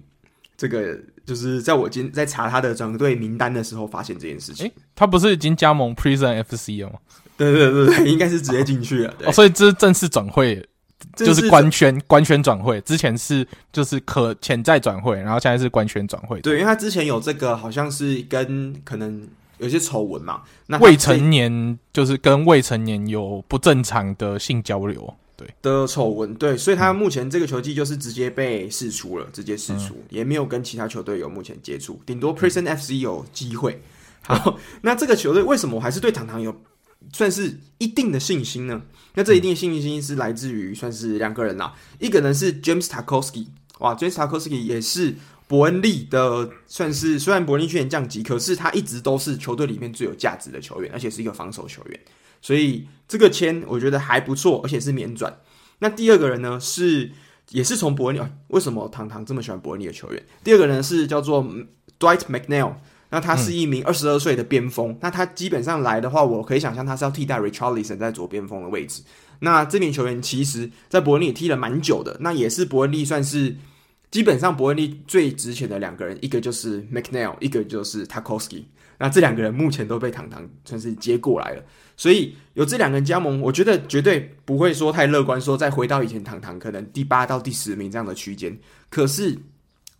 [0.57, 4.65] 这个就是在我今在查他的转队名单的时候，发现这件事情。
[4.65, 6.99] 诶，他不是已经加盟 Prison FC 了吗？
[7.37, 9.13] 对对对对， 应该是直接进去了。
[9.25, 10.65] 哦，所以这是正式转会。
[11.13, 16.39] 就是官宣官宣转会，之前是就是可潜在转会，然后现在是官宣转会。
[16.41, 19.25] 对，因为他之前有这个好像是跟可能
[19.57, 33.81] 有些丑闻嘛，那未成年就是跟未成年有不正常的性交流，对的丑闻，对，所以他目前这个球季就是直接被释出了，直接释出，嗯、也没有跟其他球队有目前接触，顶多 Prison FC 有机会。
[34.21, 36.55] 好， 那这个球队为什么我还是对糖糖有？
[37.13, 38.81] 算是一定的信心呢？
[39.13, 43.45] 那这一定的信心是来自于算是两个人啦，一个人是 James Tarkowski，
[43.77, 45.13] 哇，James Tarkowski 也是
[45.47, 51.99] 伯恩利的，算是虽然伯恩利去年降级，可是他一直都是球队里面最有价值的球员，而且是一个防守球员，
[52.45, 55.35] 所以这个签我觉得还不错，而且是免转。
[55.79, 57.09] 那第二个人呢是
[57.49, 60.23] 也是从伯恩利，为什么堂堂这么喜欢伯恩利的球员？
[60.43, 61.43] 第二个人是叫做
[61.99, 62.73] Dwight McNeil。
[63.09, 69.01] 那他是一名二十二岁的边锋，那他基本上来的话，我可以想象他是要替代 Richarlison 在左边锋的位置。
[69.39, 73.55] 那这名球员其实，在伯恩利踢了蛮久的，那也是伯恩利算是
[74.11, 78.63] 基本上伯恩利最值钱的两个人，一个就是 McNeil，一个就是 Tarkowski。
[78.97, 81.63] 那这两个人目前都被堂堂算是接过来了，
[81.97, 88.57] 所以有这两个人加盟，我觉得绝对不会说太乐观，说再回到以前堂堂可能第八到第十名这样的区间。
[88.89, 89.37] 可是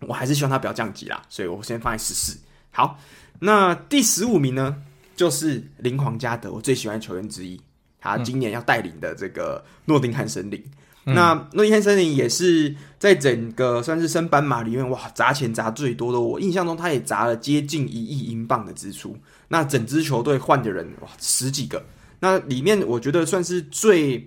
[0.01, 2.37] 我还是希望他不要降级啦，所以我先放在十四。
[2.71, 2.99] 好，
[3.39, 4.75] 那第十五名呢，
[5.15, 7.59] 就是林皇加德，我最喜欢的球员之一。
[7.99, 10.63] 他今年要带领的这个诺丁汉森林，
[11.05, 16.19] 那诺丁汉森林也是在整个算是升班马里面，哇，砸钱砸最多的。
[16.19, 19.15] 我印象中，他也砸了接近一亿英镑的支出。
[19.47, 21.83] 那整支球队换的人，哇，十几个。
[22.19, 24.25] 那里面我觉得算是最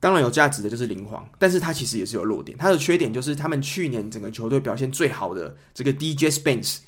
[0.00, 2.58] 当然有价值的就是灵皇，但是他其实也是有弱点。
[2.58, 6.78] 他的缺点就是他们去年整个球队表现最好的这个 DJ Spence。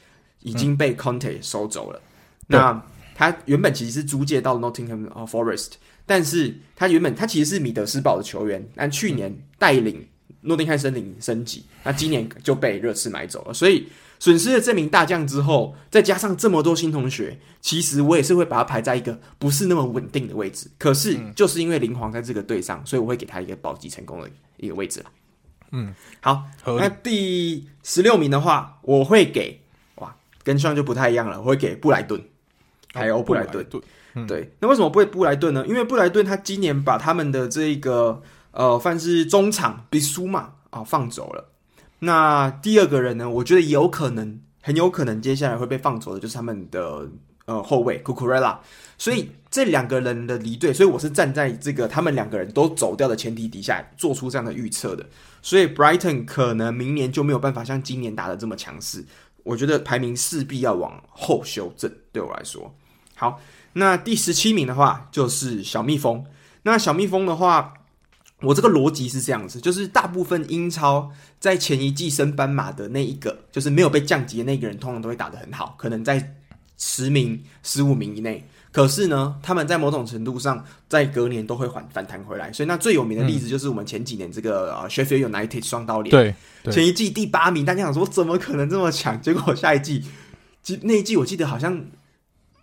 [0.41, 1.99] 已经被 Conte 收走了。
[1.99, 5.71] 嗯、那他原本其实是租借到 Nottingham Forest，
[6.07, 10.07] 但是他原本他其实是米德斯堡的球员，但去年带领
[10.43, 13.89] 诺丁汉森林升级，那今年就被热刺买走了，所以
[14.19, 20.71] 损失了这名大将之后，再加上这么多新同学，其实我也是会把他排在一个不是那么稳定的位置。
[20.79, 25.07] 可是就是因为林皇在这个队上，所以我会给他一个保级成功的一个位置了。
[25.73, 29.59] 嗯，好，那第十六名的话，我会给
[29.97, 32.23] 哇，跟上就不太一样了，我会给布莱顿，
[32.93, 33.67] 还有布莱顿。
[34.29, 35.67] 对，那为什么不会布莱顿呢？
[35.67, 41.51] 因为布莱顿他今年把他们的这个呃，算是中场比苏马啊放走了。
[41.99, 47.09] 那第二个人呢，我觉得有可能，很有可能接下来会被放走的，就是他们的
[47.47, 48.61] 呃后卫库库雷拉。
[48.97, 55.05] 所以这两个人的离队，所以我是站在这个他们两个人都走掉的前提底下做出这样的预测的。
[55.43, 59.05] 所以 Brighton 可能明年就没有办法像今年打得这么强势，
[59.43, 61.91] 我觉得排名势必要往后修正。
[62.13, 62.73] 对我来说，
[63.17, 63.41] 好，
[63.75, 66.25] 那第十七名的话就是小蜜蜂。
[66.63, 67.75] 那小蜜蜂的话，
[68.41, 76.37] 我这个逻辑是这样子，就是大部分英超在前一季升班马的那一个，就是没有被降级的那个人，通常都会打得很好，可能在
[76.79, 78.49] 十名、十五名以内。
[78.73, 82.53] 可是呢，他们在某种程度上，在隔年都会反反弹回来。
[82.53, 86.11] 所以，那最有名的例子就是我们前几年这个、嗯、呃 Sheffield United 双刀脸，
[86.65, 89.21] 对，前一季第八名，大家想说怎么可能这么强？
[89.23, 90.03] 结果下一季，
[90.83, 91.85] 那一季我记得好像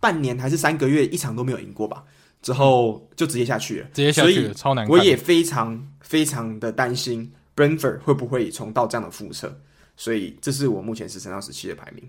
[0.02, 2.04] 半年还是三个月一场都没有赢过吧？
[2.42, 4.86] 之后就直接下去了，直接下去了，超难。
[4.90, 9.58] 我也非常非常的担心 Brentford 会不会重蹈这样的覆辙。
[9.96, 12.04] 所以，这是我目前十三到十七的排名。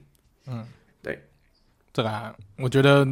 [0.47, 0.67] 嗯，
[1.03, 1.23] 对，
[1.93, 3.07] 这个、啊、我觉得。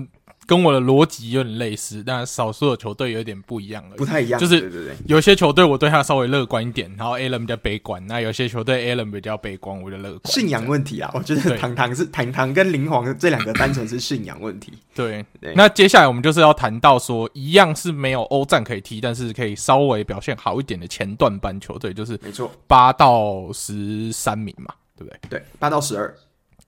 [0.51, 4.41] 跟我的逻辑有点类似，但少数的球队有点不一样了，不太一样。
[4.41, 10.21] 就是有些球队我对他稍微乐观一点，然后 Alan 比较悲观；那有些球队 Alan 比较悲观，我就乐观。
[10.25, 14.73] 信仰问题啊，我觉得堂堂是堂堂跟林皇这两个单纯是信仰问题。
[14.93, 25.39] 对，对，那接下来我们就是要谈到说，一样是没有欧战可以踢，但是可以稍微表现好一点的前段班球队，就是没错，八到十三名嘛，对不对？
[25.39, 26.13] 对，八到十二。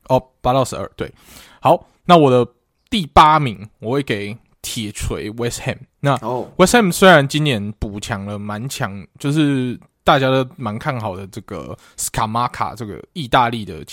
[0.07, 1.13] 哦，八到十二，对。
[1.61, 2.47] 好，那我的
[2.93, 4.39] 第八名我会给。
[4.65, 6.17] 铁锤 West Ham，那
[6.57, 13.85] West Ham 虽然今年补强了蛮强，就是大家都蛮看好的这个斯卡马卡这个意大利的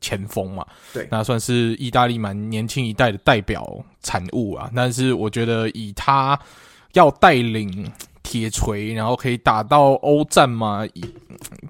[0.00, 3.70] 前锋嘛，对，那算是意大利蛮年轻一代的代表
[4.02, 4.70] 产物啊。
[4.74, 6.36] 但是我觉得以他
[6.94, 7.92] 要带领
[8.22, 10.86] 铁锤，然后可以打到欧战嘛，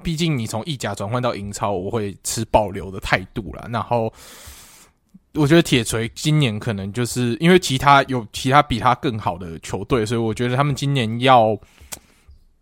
[0.00, 3.66] 毕竟你从意甲转换到英超，我会持保留的态度啦。
[3.72, 4.12] 然后。
[5.34, 11.58] 我觉得铁锤今年可能就是因为其他有其他比他更好的球队，所以我觉得他们今年要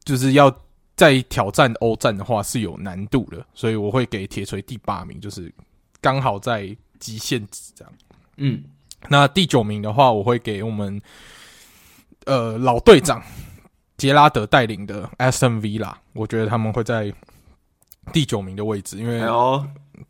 [0.05, 0.51] 就是要
[0.97, 5.53] 再挑战欧战的话是有难度的，所以我会给铁锤第八名，就是
[6.01, 7.93] 刚好在极限值这样。
[8.39, 8.65] 嗯，
[9.09, 10.99] 那第九名的话，我会给我们
[12.25, 13.23] 呃老队长
[13.99, 17.13] 杰拉德带领的 Aston Villa，我觉得他们会在
[18.15, 19.21] 第九名的位置，因为。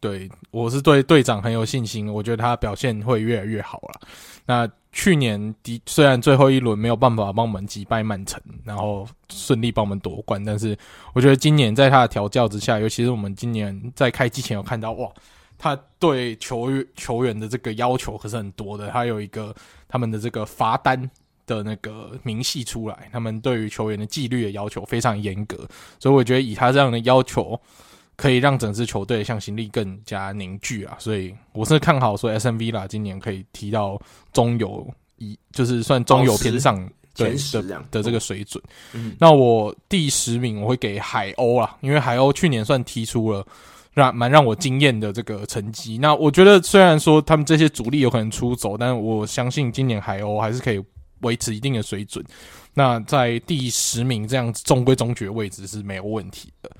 [0.01, 4.01] 对，我是对队长很有信心，我觉得他表现会越来越好了。
[4.45, 10.76] 那去年的虽然最后一轮没有办法帮我们击败曼城，然后顺利帮我们夺冠，但是
[11.14, 15.09] 我觉得今年在他的调教之下，尤其是我们今年在开机前有看到，哇，
[15.57, 19.55] 他对球员球员的这个要求可是很多的，他有一个
[19.88, 21.11] 他们的这个罚单
[21.47, 25.57] 的那个明细出来，他们对于球员的纪律的要求非常严格，
[25.99, 27.59] 所以我觉得以他这样的要求。
[28.16, 34.00] 可以让整支球队向心力更加凝聚啊，所以我是看好说 Aston Villa 今年可以踢到
[34.32, 34.86] 中游
[35.16, 38.62] 一，就是算中游偏上对的的这个水准。
[38.92, 43.44] 嗯，那我第十名我会给海鸥啊，因为海鸥去年算踢出了
[43.92, 45.98] 让蛮让我惊艳的这个成绩。
[45.98, 50.82] 那我觉得虽然说他们这些主力有可能出走，但我相信今年海鸥还是可以
[51.20, 52.24] 维持一定的水准。
[52.74, 56.70] 那在第十名这样子中规中矩的位置是没有问题的。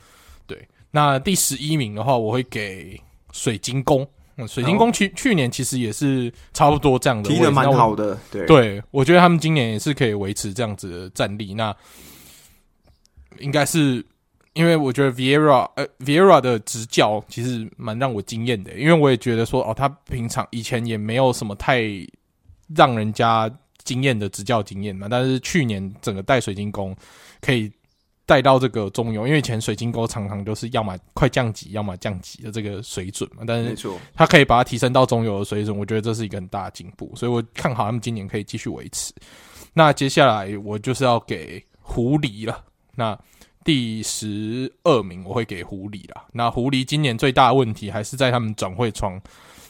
[0.93, 3.01] 那第十一名的话，我会给
[3.33, 4.07] 水晶宫。
[4.47, 8.19] 水晶宫去、哦、去年其实也是差不多这样的，踢的蛮好的。
[8.31, 11.55] 对，对我觉得他们今年也是可以维持这样子的战力。
[11.55, 11.75] 那
[13.39, 14.05] 应该是
[14.55, 21.83] 因为我觉得 Vieira 呃 Vieira 的执教其实蛮让我惊艳的，因为我也觉得说哦，他平常以前也没有什么太
[22.75, 23.51] 让人家
[23.85, 26.97] 惊艳的执教经验嘛，但是去年整个带水晶宫
[27.41, 27.71] 可以。
[28.25, 33.43] 带到这个中游，因为以前水晶沟常常都是要么快降级，要么降级的这个水准嘛。
[33.45, 37.13] 但是，他可以把它提升到中游的水准，我觉得这是一个很大的进步。
[37.17, 39.13] 所以我看好他们今年可以继续维持。
[39.75, 42.65] 那接下来我就是要给狐狸了。
[42.95, 43.19] 那
[43.65, 46.25] 第十二名我会给狐狸了。
[46.33, 49.21] 那狐狸今年最大的问题还是在他们转会窗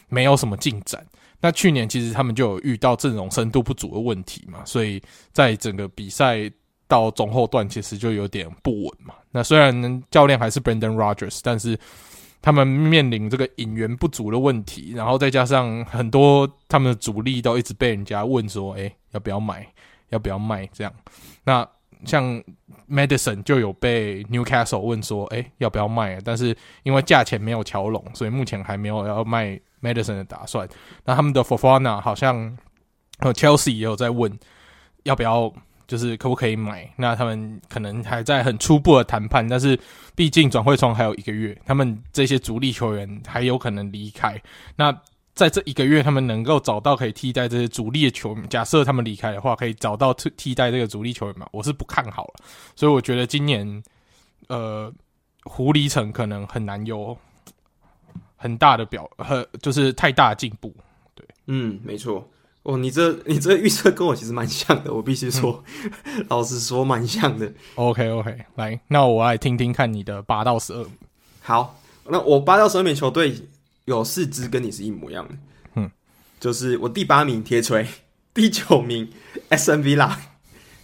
[0.08, 1.04] 没有什么进展。
[1.40, 6.52] 那去年其实他们就有遇到阵容深度不足的问题嘛，所以在整个比赛。
[6.92, 9.14] 到中后段其实就有点不稳嘛。
[9.30, 11.78] 那虽然教练还是 Brendan Rogers，但是
[12.42, 19.66] 他们面临这个引援不足的问题，然后再加上很多他们的主力都一直被人家问说，诶，要不要买，
[20.10, 20.92] 要不要卖这样。
[21.44, 21.66] 那
[22.04, 22.42] 像
[22.90, 26.20] Madison 就有被 Newcastle 问说，诶，要不要卖？
[26.22, 30.68] 但是因为价钱没有乔拢，所以目前还没有要卖 Madison 的打算。
[31.06, 32.58] 那他们的 Fofana 好像
[33.20, 34.38] 呃 Chelsea 也有在问
[35.04, 35.50] 要不要。
[35.92, 36.90] 就是可不可以买？
[36.96, 39.78] 那他们可能还在很初步的谈判，但是
[40.14, 44.40] 毕竟转会窗还有一个月，他们这些主力球员还有可能离开。
[44.74, 44.90] 那
[45.34, 51.46] 在这一个月，他们能够找到可以替代这些主力的球员，假设他们离开的话，可以找到替替代这个主力球员吗？
[51.52, 52.34] 我是不看好了。
[52.74, 53.82] 所以我觉得今年，
[54.48, 54.90] 呃，
[55.44, 57.14] 狐狸城可能很难有
[58.36, 60.74] 很大的表，和就是太大进步。
[61.14, 62.26] 对，嗯，没错。
[62.64, 65.64] 哦，你这你这预测跟我其实蛮像的，我必须说，
[66.04, 67.52] 嗯、老实说蛮像的。
[67.74, 70.92] OK OK，来，那我来听听看你的八到十二名。
[71.40, 73.34] 好，那我八到十二名球队
[73.86, 75.34] 有四支跟你是一模一样的。
[75.74, 75.90] 嗯，
[76.38, 77.84] 就是我第八名铁锤，
[78.32, 79.10] 第九名
[79.50, 80.14] Aston Villa，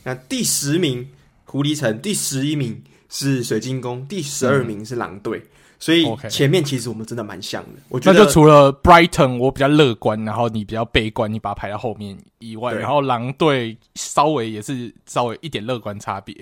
[0.02, 1.08] 那第十名
[1.44, 5.38] 狐狸城，第十一名是水晶宫，第十二名是狼队。
[5.38, 16.34] 嗯所以前面其实我们真的蛮像的.我觉得那就除了 Brighton 我比较乐观，然后你比较悲观，你把它排到后面以外，然后狼队稍微也是稍微一点乐观差别，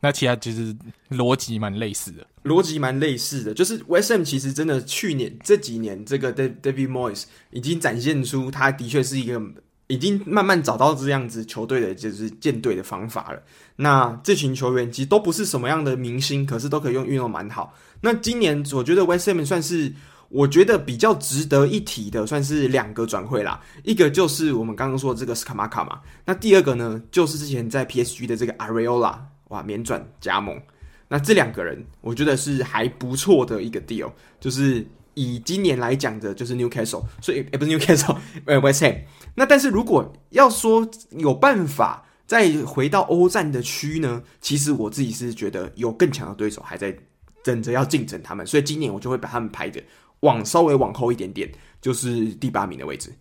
[0.00, 0.76] 那其他其实
[1.10, 9.42] 逻辑蛮类似的，逻辑蛮类似的，就是 West Ham 其实真的去年这几年这个 David Moyes 已经展现出他的确是一个。
[9.88, 13.42] 已经慢慢找到这样子球队的就是建队的方法了。
[13.76, 17.74] 那这群球员其实都不是什么样的明星，可是都可以用运用蛮好。
[18.00, 19.92] 那今年我觉得 West Ham 算是
[20.28, 23.60] 我觉得比较值得一提的，算是两个转会啦。
[23.82, 26.00] 一个就是我们刚刚说的这个斯卡马卡嘛。
[26.24, 29.18] 那第二个呢，就是之前在 PSG 的这个 Areola，
[29.48, 30.60] 哇，免转加盟。
[31.08, 34.86] 那这两个人我觉得是还不错的一个 deal，就是。
[35.18, 38.16] 以今年来讲的，就是 Newcastle，所以也不是 Newcastle，
[38.46, 38.96] 呃，West Ham。
[39.34, 46.96] 那但是如果要说有办法再回到欧战的区呢，其实我自己是觉得有更强的对手还在
[47.42, 49.82] 等着要竞争他们，所以今年我就会把他们排的
[50.20, 51.50] 往稍微往后一点点，
[51.80, 53.12] 就是第八名的位置。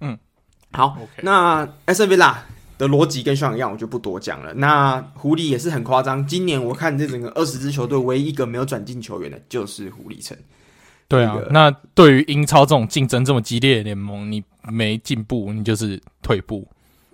[0.00, 0.18] 嗯，
[0.72, 2.36] 好.那 Aston Villa
[2.76, 4.52] 的逻辑跟上一样，我就不多讲了。
[4.54, 10.36] 那狐狸也是很夸张，今年我看这整个二十支球队，唯一一个没有转进球员的，就是狐狸城。
[11.06, 16.66] 对啊，那对于英超这种竞争这么激烈的联盟，你没进步，你就是退步。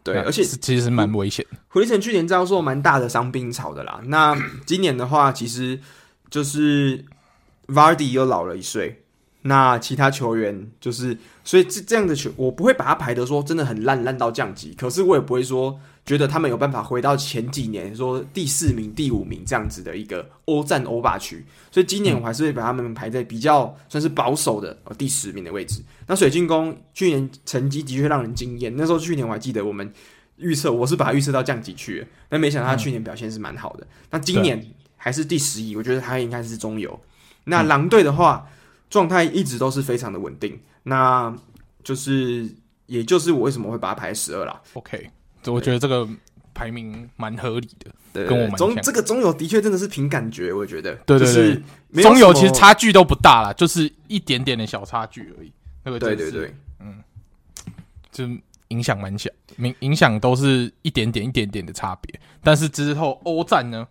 [0.03, 1.45] 对，而且其实蛮危险。
[1.69, 4.01] 狐狸城去年遭受蛮大的伤病潮的啦。
[4.05, 4.35] 那
[4.65, 5.79] 今年的话，其实
[6.31, 7.05] 就是
[7.67, 9.03] Vardy 又老了一岁。
[9.43, 14.75] 那其他球员就是，所以这这样的球，我不会把它排得说真的很烂，烂到降级。
[14.75, 21.45] 可是我也不会说觉得他们有办法回到前几年说第四名、第五名这样子的一个欧战欧霸区。
[21.71, 25.83] 所以今年我还是会把他们排在比较算是保守的第十名的位置。
[26.07, 29.93] 那水晶宫去年成绩的确让人惊艳，那时候去年我还记得我们
[30.37, 33.87] 预测，我是把它预测到降级去了，但没想到他去年表现是蛮好的。
[34.11, 34.65] 那今年
[34.97, 37.01] 还是第十一，我觉得他应该是中游。
[37.45, 38.47] 那狼队的话。
[38.91, 41.33] 状态一直都是非常的稳定，那
[41.85, 42.53] 就是，
[42.87, 44.61] 也就是我为什么会把它排十二啦。
[44.73, 45.09] OK，
[45.47, 46.09] 我觉得这个
[46.53, 51.55] 排名蛮合理的，对跟我们中这个中游的确真的是凭感觉，我觉得，对对对，
[51.95, 55.53] 就是、中游其实差距都不大啦，就是一点点的小差距而已。
[55.85, 57.03] 那个对对对，嗯，
[58.11, 58.25] 就
[58.69, 63.87] 影响蛮小，影影响都是一点点一点点的差别，但是之后欧战呢，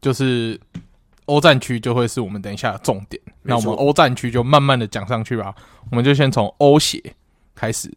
[0.00, 0.60] 就是。
[1.26, 5.54] 欧战区就会是我们等一下的重点，那我们欧战区就慢慢的讲上去吧。
[5.88, 7.00] 我们就先从欧协
[7.54, 7.88] 开始。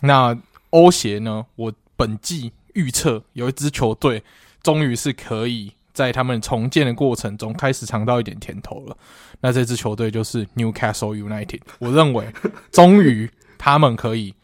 [0.00, 0.34] 那
[0.74, 4.22] 欧协呢，我本季预测有一支球队
[4.60, 8.96] 终于是可以在他们重建的过程中开始尝到一点甜头了。
[9.40, 11.60] 那这支球队就是 Newcastle United。
[11.78, 12.26] 我认为
[12.72, 14.34] 终于他们可以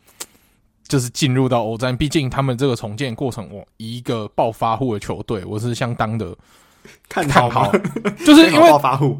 [0.86, 6.36] 就是进入到欧战，毕竟他们这个重建过程，我一个暴发户的球队，我是相当的。
[7.08, 7.72] 看好，看好，
[8.24, 8.70] 就是因为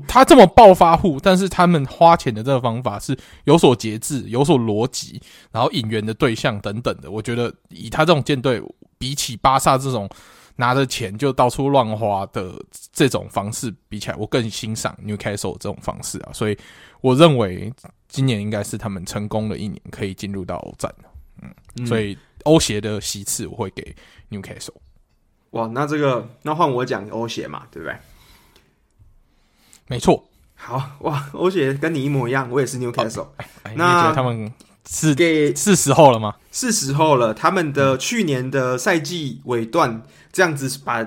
[0.07, 7.11] 他这么暴发户，但是他们花钱的这个方法是有所节制、有所逻辑，然后引援的对象等等的。
[7.11, 8.63] 我觉得以他这种舰队，
[8.99, 10.09] 比起巴萨这种
[10.57, 12.55] 拿着钱就到处乱花的
[12.93, 16.31] 这种方式比起来，我更欣赏 Newcastle 这种方式啊。
[16.33, 16.57] 所以
[17.01, 17.73] 我认为
[18.09, 20.95] 今年应该是他们成功的一年，可以进入到欧战。
[21.43, 23.95] 嗯，所以欧协的席次我会给
[24.31, 24.75] Newcastle。
[25.51, 27.97] 哇，那这个那换我讲欧协嘛，对不对？
[29.89, 30.25] 没错。
[30.55, 33.29] 好哇，欧协跟你一模一样，我也是 Newcastle。
[33.75, 34.53] 那他们
[34.89, 36.37] 是给是时候了吗？
[36.53, 37.33] 是时候了。
[37.35, 41.03] 他们的去年的赛季尾段这样子把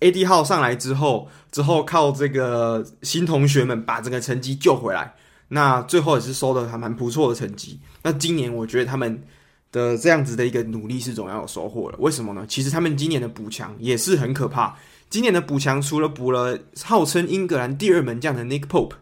[0.00, 5.14] AD 号上来之后，之后靠这个新同学们把整个成绩救回来。
[5.48, 7.80] 那最后也是收的还蛮不错的成绩。
[8.02, 9.24] 那今年我觉得他们
[9.72, 11.96] 的这样子的一个努力是总要有收获了。
[11.98, 12.44] 为什么呢？
[12.48, 14.76] 其实他们今年的补强也是很可怕。
[15.10, 18.92] 今年的补强除了补了号称英格兰第二门将的 Nick Pope，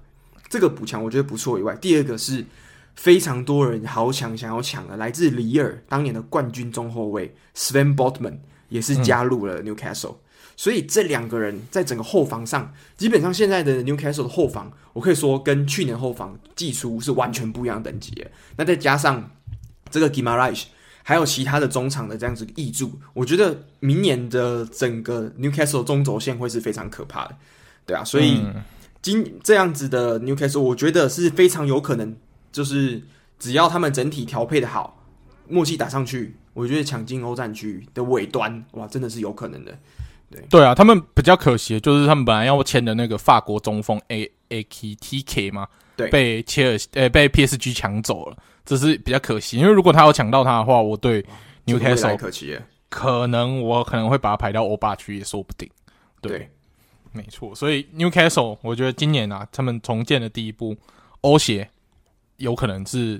[0.48, 2.44] 这个补强我觉得不错以外，第二个是
[2.94, 8.38] 非常多人好抢想要抢的，来自里尔当年的冠军中后卫 Sven Botman
[8.68, 10.16] 也是加入了 Newcastle。
[10.58, 18.30] 所以这两个人在整个后防上，基本上现在的 Newcastle 的后防，我可以说跟去年后防技术是完全不一样等级的。
[18.56, 19.30] 那再加上
[19.90, 20.64] 这个 Guimaraes，
[21.02, 27.36] 还有其他的中场的这样子挹注，我觉得明年的整个 Newcastle 中轴线会是非常可怕的，
[27.86, 28.02] 对啊。
[28.04, 28.42] 所以
[29.02, 32.16] 今这样子的 Newcastle，我觉得是非常有可能，
[32.50, 33.02] 就是
[33.38, 35.04] 只要他们整体调配的好，
[35.48, 39.78] 默契打上去，我觉得抢进欧战区的尾端，哇，真的是有可能的。
[40.28, 48.36] 对对啊，他们比较可惜的就是他们本来要签的那个法国中锋 A A K T K 嘛，对，被切尔西呃被 P S G 抢走了，
[48.66, 49.56] 这是比较可惜。
[49.56, 51.24] 因为如果他有抢到他的话，我对
[51.64, 52.58] Newcastle 可惜，
[52.90, 55.66] 可能我可能会把他排到欧霸区也说不定。
[56.20, 56.50] 对，对
[57.12, 57.54] 没错。
[57.54, 60.76] 所以 Newcastle 我觉得今年啊，他们重建的第一步，
[61.22, 61.66] 欧协
[62.36, 63.18] 有可能是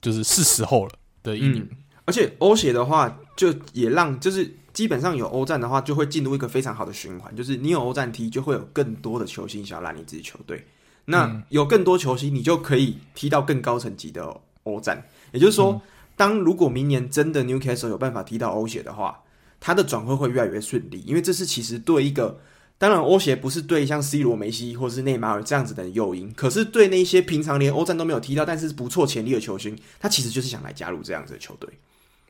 [0.00, 0.92] 就是是时候了
[1.22, 1.62] 的一年。
[1.62, 4.52] 嗯，而且欧协的话，就也让就是。
[4.72, 10.64] 基本上有欧战的话，就会进入一个非常好的循环，就是你有欧战踢，就会有更多的球星想要来你自己球队。
[11.04, 15.02] 那有更多球星，你就可以踢到更高层级的欧战。
[15.32, 15.80] 也就是说，
[16.16, 19.22] 当如果明年真的 Newcastle 有办法踢到欧协的话，
[19.60, 22.40] 他的转会会越来越顺利，因为这是其实对一个，
[22.78, 31.70] 当然欧协不是对像 C 罗、梅西或是内马尔这样子的诱因，可是对那些平常连欧战都没有踢到，但是不错潜力的球星，他其实就是想来加入这样子的球队。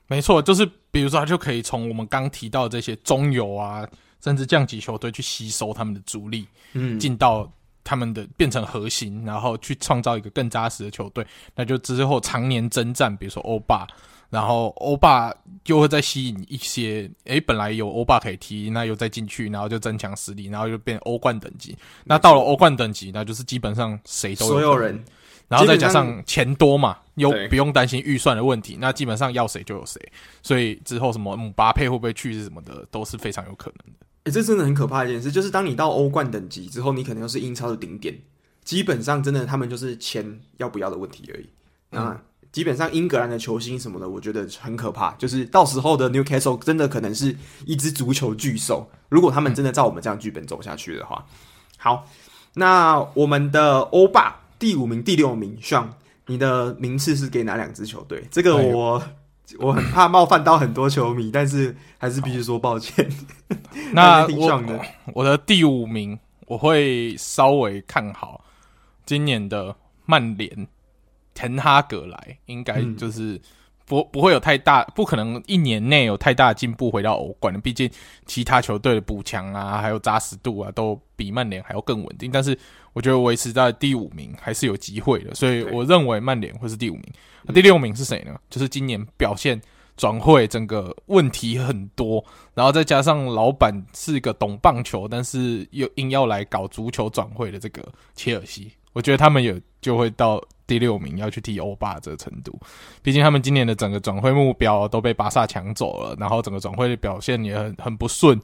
[0.09, 3.89] 没错，就是比如说，他就可以从我们刚提到的这些中游啊，
[4.22, 7.51] 甚至降级球队去吸收他们的主力，嗯，进到
[7.85, 11.26] 他们的变成核心，然后去创造一个更扎实的球队。
[11.55, 13.87] 那就之后常年征战，比如说欧霸，
[14.30, 21.76] 然后欧霸就会再吸引一些，诶，本来有欧霸可以踢，那又再进去，然后就增强实力，然后就变欧冠等级。
[22.05, 25.05] 那到了欧冠等级，那就是基本上谁都有，所有人。
[25.49, 30.01] 然后再加上钱多嘛，又不用担心预算的问题，那基本上要谁就有谁，
[30.43, 34.07] 所以之后什么姆巴佩会不会去是什么的，都是非常有可能的。
[34.24, 38.16] 诶，这真的很可怕的一件事，就是当你到欧冠等级之后，你可能又是英超的顶点，
[38.64, 41.44] 基本上真的他们就是钱要不要的问题而已。
[41.90, 51.26] 嗯、那基本上英格兰的球星什么的，我觉得很可怕，就是到时候的 Newcastle 真的可能是一只足球巨兽，如果他们真的照我们这样剧本走下去的话。
[51.76, 52.06] 好，
[52.54, 54.40] 那我们的欧霸。
[54.58, 55.92] 第五名、第六名，像
[56.26, 58.24] 你的名次是给哪两支球队？
[58.30, 59.16] 这个我、哎、
[59.59, 63.11] 我很怕冒犯到很多球迷，但是还是必须说抱歉。
[63.93, 64.84] 那我
[65.14, 68.45] 我的第五名，我会稍微看好
[69.05, 69.76] 今年的
[70.07, 70.66] 曼联，
[71.34, 73.40] 滕哈格来，应该就是。
[73.83, 77.61] 嗯不不会有太大，不可能一年内有太大的进步回到欧冠的。
[77.61, 77.91] 毕竟
[78.24, 82.30] 其他球队的补强啊，还有扎实度啊，都比曼联还要更稳定。
[82.30, 82.57] 但是
[82.93, 87.05] 我觉得维持在第五名还是有机会的，所以我认为曼联会是第五名。
[87.43, 88.35] 那第六名是谁呢？
[88.49, 89.61] 就是今年表现
[89.97, 92.24] 转会整个问题很多，
[92.55, 97.83] 然后再加上老板是一个懂棒球，但是又硬要来搞足球转会的这个
[98.14, 100.43] 切尔西，我觉得他们有就会到。
[100.72, 102.58] 第六名要去踢欧霸这个程度，
[103.02, 108.40] 毕竟他们今年的整个转会目标都被巴萨抢走了，然后整个转会的表现也很很不顺，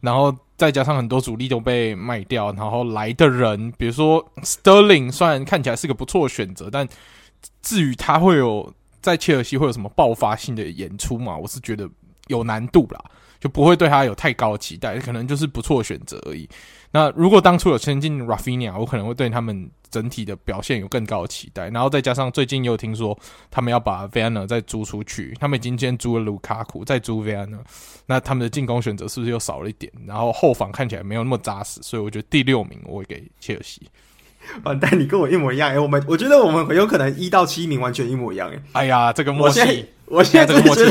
[0.00, 6.88] 然后再加上很多主力都被卖掉，然后来的人，比如说 Sterling，虽然看起来是个不错的选择，但
[7.62, 11.90] 至于他会有在切尔西会有什么爆发性的演出嘛，我是觉得
[12.28, 13.04] 有难度啦，
[13.40, 16.48] 就不会对他有太高期待，可能就是不错选择而已。
[16.96, 21.68] 那如果当初有签进 Rafinha，我可能会对他们整体的表现有更高的期待。
[21.68, 23.14] 然后再加上最近又听说
[23.50, 27.64] 他们要把 v a n n e r 再租出去，他们已经先租了卢卡库，再租 v a n n e r
[28.06, 29.92] 那他们的进攻选择是不是又少了一点？
[30.06, 33.82] 然后后防看起来没有那么扎实，所以我觉得第六名我会给切尔西。
[34.64, 35.68] 完蛋，你跟我一模一样。
[35.68, 38.50] 哎，我们我觉得我们很有可能一到七名完全一模一样。
[38.50, 40.82] 哎，哎呀，这个默契，我现在，这个默契，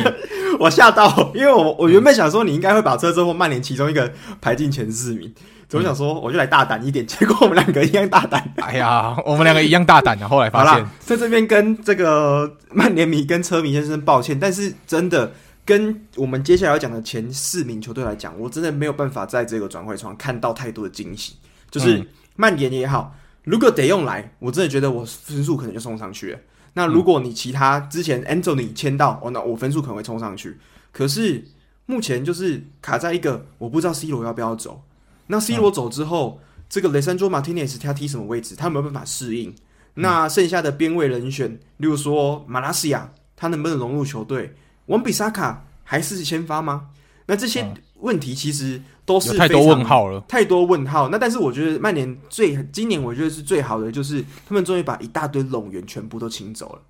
[0.60, 5.34] 我吓到，因为我我原本想说你应该会把车之后曼联其中一个排进前四名。
[5.72, 8.54] 我想说，我就来大胆一点， 结果我们两个一样大胆。
[8.58, 15.34] 哎呀，我们两个一样大胆的，后来发现，在这边跟这个曼联迷跟车迷先生抱歉，但是真的
[15.66, 21.36] 跟我们接下来要讲的前四名球队来讲，我真的没有办法在这个转会窗看到太多的惊喜。
[21.72, 22.06] 就是
[22.36, 23.14] 曼联也好，
[23.44, 26.40] 如果得用来，我真的觉得我分数可能就冲上去了。
[26.74, 30.58] 那如果你其他之前 Anthony 签到，哦，那我分数可能会冲上去。
[30.92, 31.44] 可是
[31.86, 34.82] 目前就是卡在一个，我不知道 C 罗要不要走。
[35.28, 38.56] 那 C 罗走之后，嗯、这个 Lisandro Martinez 他踢什么位置？
[38.56, 39.54] 他有没有办法适应？
[39.96, 44.54] 那剩下的边位人选，例如说马拉西亚，他能不能融入球队？
[44.88, 46.90] 王比萨卡还是先发吗？
[47.28, 47.66] 那这些
[48.02, 51.10] 问题其实都是太多问号了，太多问号。
[51.10, 56.82] 那但是我觉得曼联最今年我觉得是最好的，就是他们终于把一大堆拢员全部都请走了，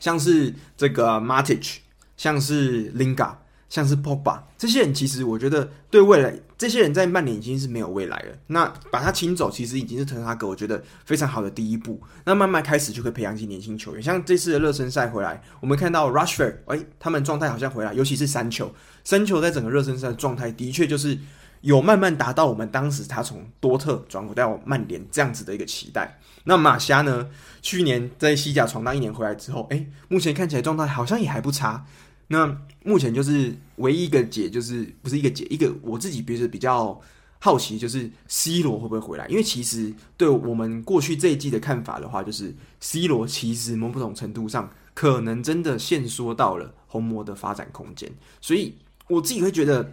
[0.00, 1.76] 像是这个 Matic，
[2.16, 3.34] 像是 Lingard。
[3.72, 8.36] 像是 Pogba 这些人，其实我觉得对未来，这些人在曼联已经是没有未来了。
[8.48, 11.98] 那把他清走，其实已经是滕哈格我觉得非常好的第一步。
[12.26, 14.02] 那慢慢开始就可以培养起年轻球员。
[14.02, 18.70] 像这次的热身赛回来，我们看到 Rushford，哎、他们状态好像回来，尤其是三球，
[19.04, 21.18] 三球在整个热身赛的状态的确就是
[21.62, 26.18] 有慢慢达到我们当时他从多特转回到曼联这样子的一个期待。
[26.44, 27.26] 那马虾呢？
[27.62, 31.86] 去年在西甲闯荡一年回来之后，哎、目前看起来状态好像也还不差。
[32.28, 37.00] 那目前就是唯一一个解，就是不是一个解，一个我自己比如比较
[37.38, 39.26] 好奇，就是 C 罗会不会回来？
[39.28, 48.10] 因为其实对我们过去这一季的看法的话，就是 C 罗其实某种程度上可能真的限缩到了红魔的发展空间，
[48.40, 48.74] 所以
[49.08, 49.92] 我自己会觉得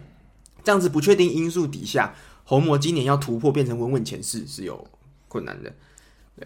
[0.64, 2.14] 这样子不确定因素底下，
[2.44, 4.86] 红魔今年要突破变成稳稳前四是有
[5.28, 5.72] 困难的。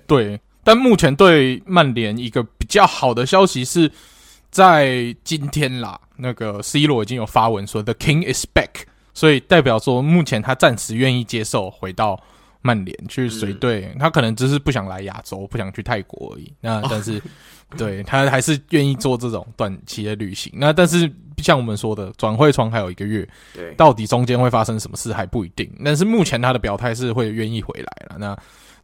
[0.06, 3.90] 对，但目前对曼联一个比较好的消息是。
[4.50, 12.22] 在今天啦，那个 C 罗已经有发文说 The King is back，所以代表说目前他暂时愿意接受回到
[12.62, 16.52] 曼联去随队，嗯、他可能只是不想来亚洲，不想去泰国而已。
[16.60, 17.22] 那但是，哦、
[17.76, 20.52] 对他还是愿意做这种短期的旅行。
[20.56, 25.70] 那但是像我们说的，转会窗还有一个月，对，到底中间会发生什么事还不一定。
[25.84, 28.16] 但是目前他的表态是会愿意回来了。
[28.18, 28.36] 那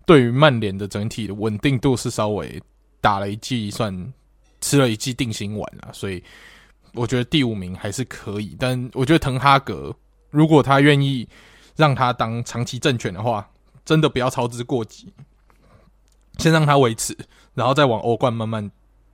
[0.05, 2.61] 对于曼联的整体的稳定度是稍微
[3.01, 4.13] 打了一剂算。
[4.63, 6.23] 吃了一剂定心丸啊，所以
[6.95, 8.57] 我觉得第五名还是可以。
[8.59, 9.95] 但我觉得滕哈格
[10.31, 11.29] 如果他愿意
[11.77, 13.51] 让他当长期政权的话，
[13.85, 15.13] 真的不要操之过急，
[16.39, 17.17] 先让他维持，
[17.55, 18.71] 然后再往欧冠慢慢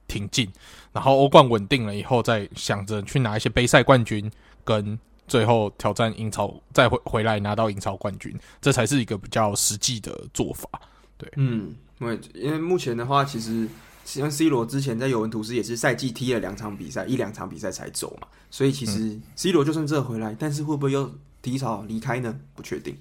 [0.09, 0.51] 挺进，
[0.93, 4.31] 然后欧冠稳定了以后，再想着去拿一些杯赛冠军，
[4.64, 4.99] 跟
[5.29, 10.68] 最后挑战英超，再回回来拿到英超冠军，这才是一个比较实际的做法。
[11.16, 13.68] 对，嗯，因为因为目前的话，其实。
[14.07, 22.35] 像 C 罗之前在尤文图斯也是赛季踢了两场比赛，一两场比赛才走嘛，所以其实 C 罗就算这回来，但是会不会又提早离开呢？
[22.55, 22.97] 不确定。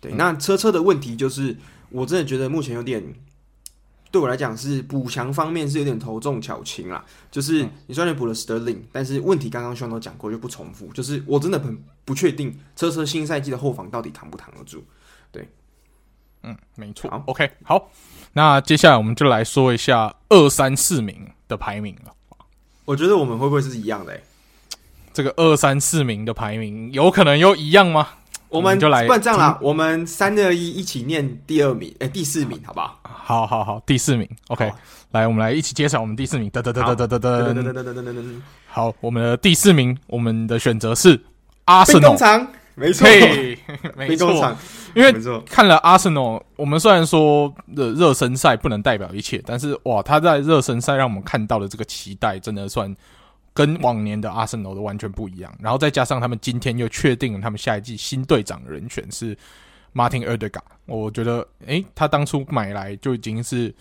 [0.00, 1.56] 对，那车车的问题就是，
[1.88, 3.02] 我真的觉得目前有点，
[4.10, 7.04] 对我来讲是补强方面是有点头重脚轻啦。
[7.30, 10.92] 就是你虽然补了 Sterling，但是问题刚刚兄都讲过，就不重复。
[10.92, 14.84] 就是我真的很不确定车车新赛季的后防到底扛不扛得住。
[15.32, 15.48] 对，
[16.42, 17.10] 嗯，没错。
[17.10, 17.90] 好，OK，好。
[18.32, 22.12] 那接下来我们就来说一下二三四名的排名了。
[22.84, 24.22] 我觉得我们会不会是一样的、欸？
[25.12, 28.08] 这个二三四名的排名有可能又一样吗？
[28.48, 32.98] 我们就来，不然这样啦，我们三二一一起念第二名，哎，第四名，好不好？
[33.02, 34.28] 好好好，第四名。
[34.48, 34.72] OK，
[35.10, 36.50] 来，我们来一起揭晓我们第四名。
[36.50, 38.40] 噔噔噔噔噔噔噔噔噔噔噔。
[38.66, 41.20] 好，我们的第四名，我们的选择是
[41.66, 42.08] 阿森纳。
[42.76, 43.06] 没错，
[43.96, 44.56] 没错，
[44.94, 45.12] 因为
[45.46, 46.20] 看了阿森纳，
[46.56, 52.94] 我们虽然说的热身赛不能代表一切，但是哇，他在热身赛让我们看到的这个期待，真的算
[53.52, 55.52] 跟往年的阿森纳都完全不一样。
[55.60, 59.36] 然后再加上他们今天又确定了他们下一季新队长人选是
[59.94, 63.74] Martin Ødegaard，我觉得，诶，他当初买来就已经是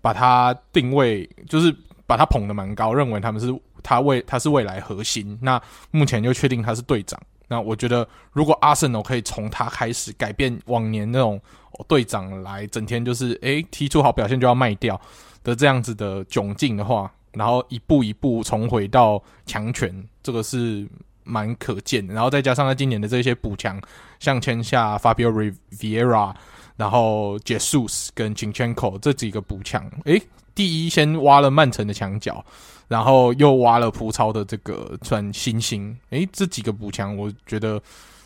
[0.00, 1.74] 把他定位，就是
[2.06, 5.38] 把他捧得蛮高，认为他们是他未他是未来核心。
[5.40, 7.20] 那目前又确定他是队长。
[7.48, 11.40] 那我觉得，如果阿森纳可以从他开始改变往年那种
[11.86, 15.00] 队长来整天就是诶踢出好表现就要卖掉
[15.42, 19.92] 的这样子的窘境的话，然后一步一步重回到强权，
[20.22, 20.88] 这个是
[21.22, 22.14] 蛮可见的。
[22.14, 23.80] 然后再加上他今年的这些补强，
[24.18, 26.34] 像签下 Fabio Vieira，
[26.76, 30.22] 然后 Jesus 跟 Zinchenko 这几个补强，诶，
[30.54, 32.44] 第一先挖了曼城的墙角。
[32.86, 37.80] 然后又挖了葡超的这个算新星，诶，这几个补强我觉得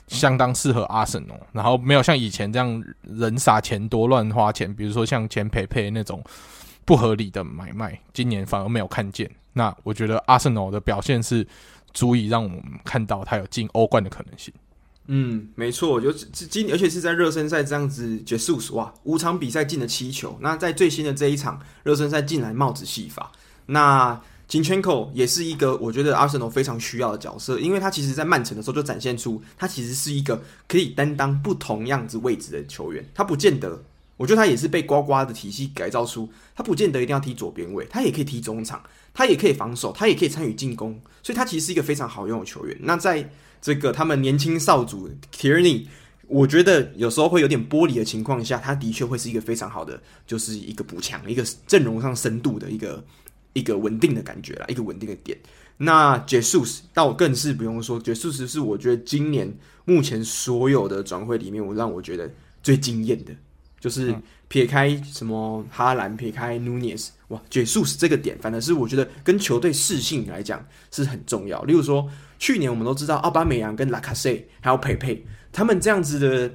[0.08, 1.34] 相当适合阿森哦。
[1.52, 6.22] 然后没有像以前这样人傻钱多乱花钱，比如说像钱佩佩那种
[6.84, 9.30] 不合理的买卖，今年反而没有看见。
[9.52, 11.46] 那我觉得阿森纳的表现是
[11.94, 14.52] 足以让我们看到他有进欧冠的可能性。
[15.06, 20.36] 嗯，没错，就今而且是在热身赛这样子结束，哇，五场比赛进了七球。
[20.40, 23.30] 那在最新的这一场热身赛进来帽子戏法，
[23.66, 24.20] 那。
[24.48, 33.06] 金圈口也是一个我觉得阿森纳非常需要的角色，因为他其实，在曼城的时候就展现出他其实是一个可以担当不同样子位置的球员。
[33.14, 33.84] 他不见得
[34.16, 38.82] 我觉得他也是被呱呱的体系改造出，他不见得一定要踢左边位，他也可以踢中场，
[39.12, 42.76] 他也可以防守，他也可以参与进攻，所以他其实是一个非常好用的球员。
[42.80, 43.30] 那在
[43.60, 45.86] 这个他们年轻少主 Tierney，
[46.26, 53.04] 我觉得有时候会有点玻璃的情况下，他的确会是一个非常好的，就是一个补强，一个阵容上深度的一个
[53.58, 55.36] 一个稳定的感觉啦，一个稳定的点。
[55.76, 59.52] 那 Jesus 倒更是不用说，Jesus 是我觉得今年
[59.84, 62.28] 目前所有的转会里面，我让我觉得
[62.62, 63.32] 最惊艳的，
[63.78, 64.14] 就是
[64.48, 71.62] 撇开什么哈兰，撇开 Nunez，哇，Jesus 这个点，反正是我觉得跟球队适性来讲是很重要。
[71.62, 76.52] 例如说，去年我们都知道奥巴梅扬跟拉卡塞还有佩佩，他们这样子的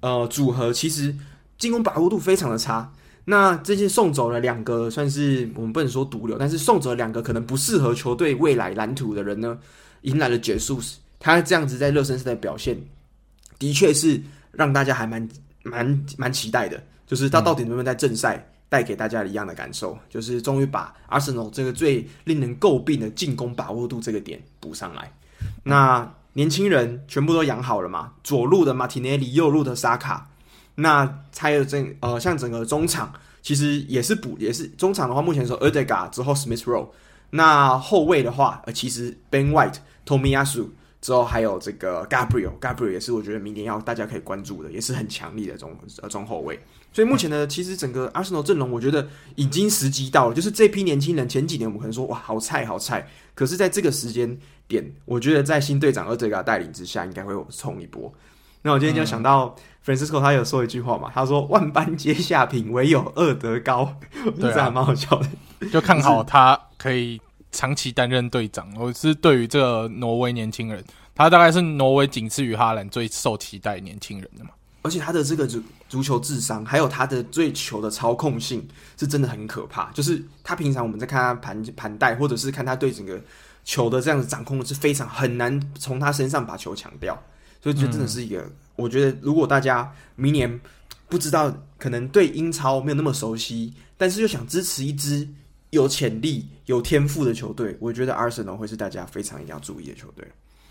[0.00, 1.14] 呃组合，其实
[1.58, 2.92] 进攻把握度非常的差。
[3.26, 9.58] 那这些送走了两个，算是我们不能说毒瘤，但是送走了两个可能不适合球队未来蓝图的人呢，
[10.02, 10.98] 迎来了杰苏斯。
[11.18, 12.78] 他这样子在热身赛的表现，
[13.58, 14.20] 的确是
[14.52, 15.26] 让大家还蛮
[15.62, 16.82] 蛮蛮期待的。
[17.06, 19.98] 就是他到底能不能在正赛带给大家一样的感受？
[20.10, 25.10] 就是终于把阿森纳这个最令人诟病的进攻把握度这个点补上来。
[25.62, 28.12] 那年轻人全部都养好了嘛？
[28.22, 30.28] 左路的马提内利，右路的萨卡。
[30.76, 33.12] 那还有整呃，像整个中场
[33.42, 36.88] 其实也是补，也是中场的话，目前说 e r d e g a 之后 Smith Rowe，
[37.30, 40.68] 那后卫的话，呃，其实 Ben White、Tomiyasu
[41.00, 46.58] 之后还有这个 Gabriel，Gabriel 也是我觉得明年要大家可以关注的，也是很强力的中呃中后卫。
[46.92, 58.12] 所以目前呢，其实整个 Arsenal 阵容，我觉得已经时机到了，就是这批年轻人前几年我们可能说哇好菜好菜，可是在这个时间点，我觉得在新队长 e r d e g a 带领之下，应该会冲一波。
[58.62, 59.54] 那我今天就想到
[59.84, 63.94] Francisco，他有说一句话嘛，他说“万般皆下品，唯有二德高
[64.40, 65.68] ”，这还蛮好笑的。
[65.70, 67.20] 就看好他可以
[67.52, 68.66] 长期担任队长。
[68.78, 70.82] 我是对于这个挪威年轻人，
[71.14, 74.50] 他大概是挪威仅次于哈兰最受期待年轻人的嘛。
[74.80, 78.66] 而且他的这个足足球智商，还有他的对球的操控性，
[78.98, 79.90] 是真的很可怕。
[79.92, 83.20] 就是他平常我们在看他盘盘带，或者是看他对整个
[83.64, 87.18] 球的这样子掌控的是非常很难从他身上把球抢掉。
[87.62, 90.60] 所以，就真的是一个，嗯、我觉得如果大家明年
[91.08, 95.28] 不知道，可能对英超没有那么熟悉，但是又想支持一支
[95.70, 100.26] 有潜力、有天赋的球队，我觉得阿森纳会是大家非常一定要注意的球队。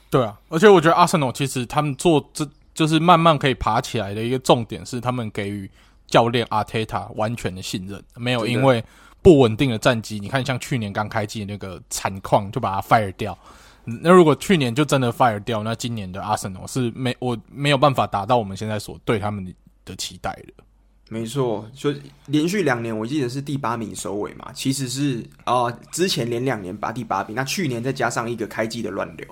[0.09, 5.69] 对啊，而且我觉得阿森纳其实他们做这就是慢慢可以爬起来的一个重点，是他们给予
[6.07, 8.83] 教练阿特塔完全的信任，没有因为
[9.21, 13.37] 不稳定的战绩，你看像去年刚开季那个惨况，就把他 fire 掉。
[13.85, 19.53] 那如果去年就真的 fire 掉，那今年的阿森纳是没我没有办法达到我们现在所对他们
[19.83, 20.63] 的期待的。
[21.09, 21.93] 没错，就
[22.27, 29.27] 连续两年我记得是第八名收尾嘛，其实是啊、呃，之前连两年拔第八名，那去年再加上一个开季的乱流，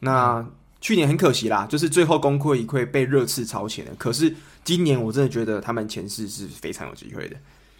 [0.00, 3.92] 那、嗯、去年很可惜啦，就是最后功亏一篑被热刺超前了。
[3.98, 4.32] 可是
[4.62, 7.36] 今年我真的觉得他们前世是非常有机会的。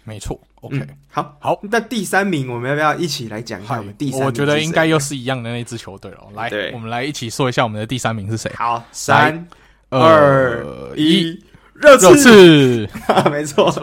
[0.07, 4.27] 没错，OK，、嗯、好，好，那第三名我们要不要一起来讲一下我们第三名？
[4.27, 6.19] 我觉得应该又是一样的那支球队了。
[6.35, 8.51] 来，我们来一起说一下我们的第三名是谁？
[8.55, 9.47] 好，三
[9.89, 10.63] 二
[10.95, 11.43] 一，
[11.73, 12.87] 热刺，
[13.31, 13.73] 没错，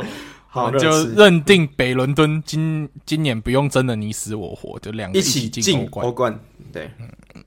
[0.47, 6.39] 好，就认定北伦敦今今年不用争的你死我活，就两个一起进欧冠。
[6.73, 7.45] 对，嗯，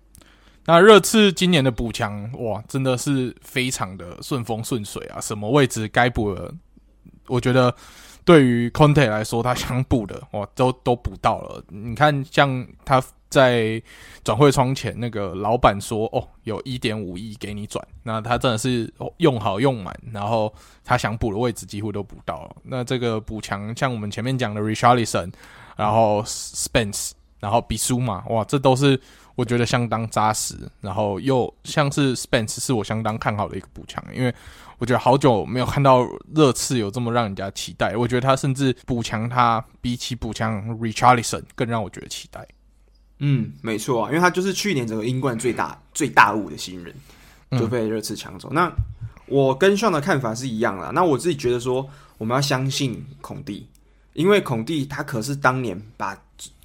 [0.65, 6.53] 那热刺今年的补强哇，真的是非常的顺风顺水啊，什么位置该补的，
[7.27, 7.73] 我觉得。
[8.25, 11.63] 对于 Conte 来说，他想补的哇，都都补到了。
[11.69, 13.79] 你看，像他在
[14.23, 20.51] 转会窗前，那个老板说：“哦，有一点五亿给你转。”那他真的是用好用满，然后
[20.83, 22.55] 他想补的位置几乎都补到了。
[22.63, 25.31] 那这个补强，像我们前面讲的 Richarlison，
[25.77, 28.99] 然后 Spence，然后 Bisuma，哇，这都是
[29.35, 30.55] 我觉得相当扎实。
[30.81, 34.33] 然后又像是 Spence，是我相当看好的一个补强，因为。
[34.77, 37.95] 我觉得好久没有看到热刺有这么让人家期待。
[37.95, 42.45] 我觉得他甚至补强他比起补强 Richarlison 更让我觉得期待。
[43.19, 46.93] 嗯，没错啊，因为他就是去年整个英冠最大最大物的新人，
[47.51, 48.49] 就被热刺抢走。
[48.51, 48.71] 嗯、那
[49.27, 50.91] 我跟 Sean 的看法是一样的。
[50.91, 53.67] 那我自己觉得说，我们要相信孔蒂，
[54.13, 56.13] 因为孔蒂他可是当年把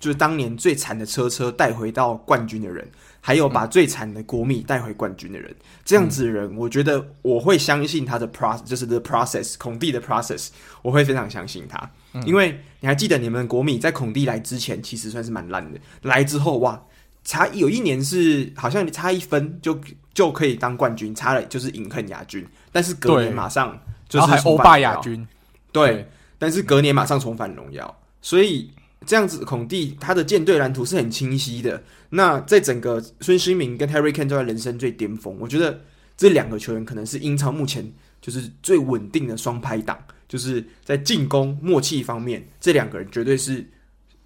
[0.01, 2.91] 就是当年最惨的车车带回到冠军的人。
[3.21, 5.55] 还有把最惨的国米带回冠军的人，
[5.85, 10.49] 这样子的人，我觉得我会相信他的 process，就是 the process，孔蒂的 process，
[10.83, 11.91] 我会非常相信他。
[12.25, 16.83] 因为你还记得你们国米在孔蒂来之前，其实算是蛮烂的，来之后哇，
[17.23, 19.79] 差有一年是好像差一分就
[20.15, 25.29] 就可以当冠军，差了就是饮恨亚军，但是隔年马上就是欧霸亚军，
[25.71, 26.09] 对，
[26.39, 28.71] 但是隔年马上重返荣耀，所以。
[29.11, 31.83] 这样子，孔蒂他的舰队蓝图是很清晰的。
[32.11, 35.81] 那在整个孙兴民跟 Harry Kane 都在人生最巅峰，我觉得
[36.17, 39.99] 这两个球员可能是英超目前就是最稳定的双拍档，
[40.29, 43.69] 就是在进攻默契方面，这两个人绝对是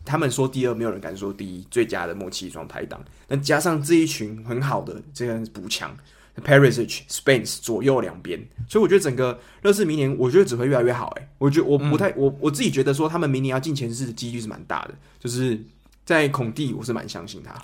[0.04, 3.02] 他们说第二，没有人敢说第一，最佳的默契双拍档。
[3.26, 5.96] 那加上这一群很好的这个补强
[6.42, 11.10] ，Perisic、Spence 左右两边，所以我觉得整个热刺明年，我觉得只会越来越好。
[11.16, 15.60] 诶，我觉得我不太，嗯、我我自己觉得说他们明年要进前四的几率是蛮大的，就是
[16.04, 17.54] 在孔蒂，我是蛮相信他。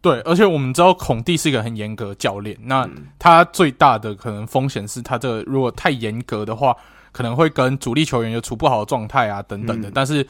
[0.00, 2.90] 对，而且我们知道孔蒂是一个很严格的教练，那
[3.20, 6.76] 他最大的可能风险是他这个如果太严格的话，
[7.12, 9.88] 可能会跟主力球员有处不好的状态啊等等的。
[9.88, 10.26] 嗯、但是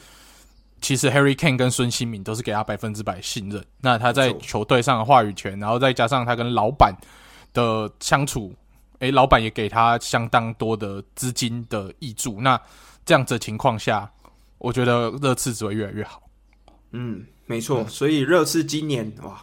[0.83, 6.95] 其实 Harry Kane 跟孙兴慜都是给他百分之百信任，那他在球队上的话语权，然后再加上他跟老板
[7.53, 8.55] 的相处，
[8.99, 12.61] 诶，老板也给他相当多的资金的挹注，那
[13.05, 14.11] 这样子的情况下，
[14.59, 16.23] 我觉得热刺只会越来越好。
[16.91, 19.41] 嗯，没错，嗯、所以热刺今年哇。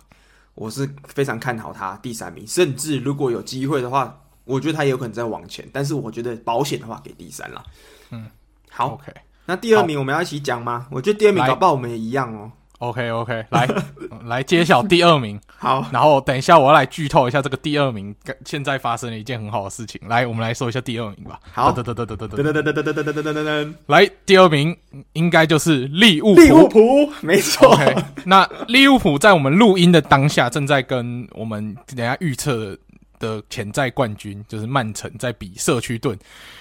[0.55, 5.65] 我是非常看好他第三名，甚至如果有机会的话，我觉得他也有可能再往前。
[5.71, 7.63] 但是我觉得保险的话给第三了。
[8.09, 8.29] 嗯，
[8.69, 9.09] 好，OK。
[9.45, 10.85] 那第二名我们要一起讲吗？
[10.91, 12.51] 我觉得第二名搞不好我们也一样哦。
[12.79, 13.67] OK OK，来
[14.25, 15.39] 来揭晓第二名。
[15.57, 18.15] 好，然后等一下我要来剧透一下这个第二名
[18.45, 19.99] 现在发生了一件很好的事情。
[20.07, 21.37] 来，我们来说一下第二名吧。
[21.51, 23.73] 好，噔噔噔噔噔噔噔噔噔噔噔噔噔噔噔。
[23.87, 24.75] 来，第二名
[25.11, 26.41] 应该就是利物浦。
[26.41, 27.73] 利物浦，没错。
[27.73, 32.77] OK，那利物浦在我们录音的当下，正在跟我们等下预测
[33.19, 36.17] 的潜在冠军就是曼城在比社区盾。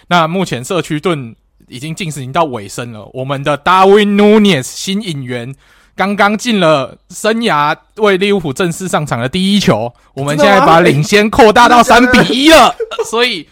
[0.08, 1.36] 那目前社区盾
[1.68, 5.54] 已经进行到尾声了，我们的 Darwin Nunez 新引援。
[5.98, 12.72] 刚刚进了生涯为利物浦正式上场的第一球，我们现在把领先扩大到三比一了，
[13.10, 13.48] 所以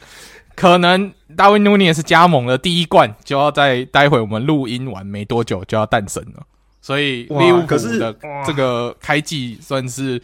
[0.54, 6.44] 可能大卫努涅斯加盟的第一冠就要在待会我们录音完没多久就要诞生了，
[6.80, 8.14] 所以利物浦的
[8.46, 10.22] 这个开季算是，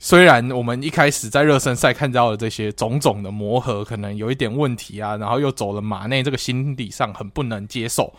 [0.00, 8.12] 虽然我们一开始在热身赛看到的这些种种的磨合可能有一点问题啊，然后又走了马内这个心理上很不能接受。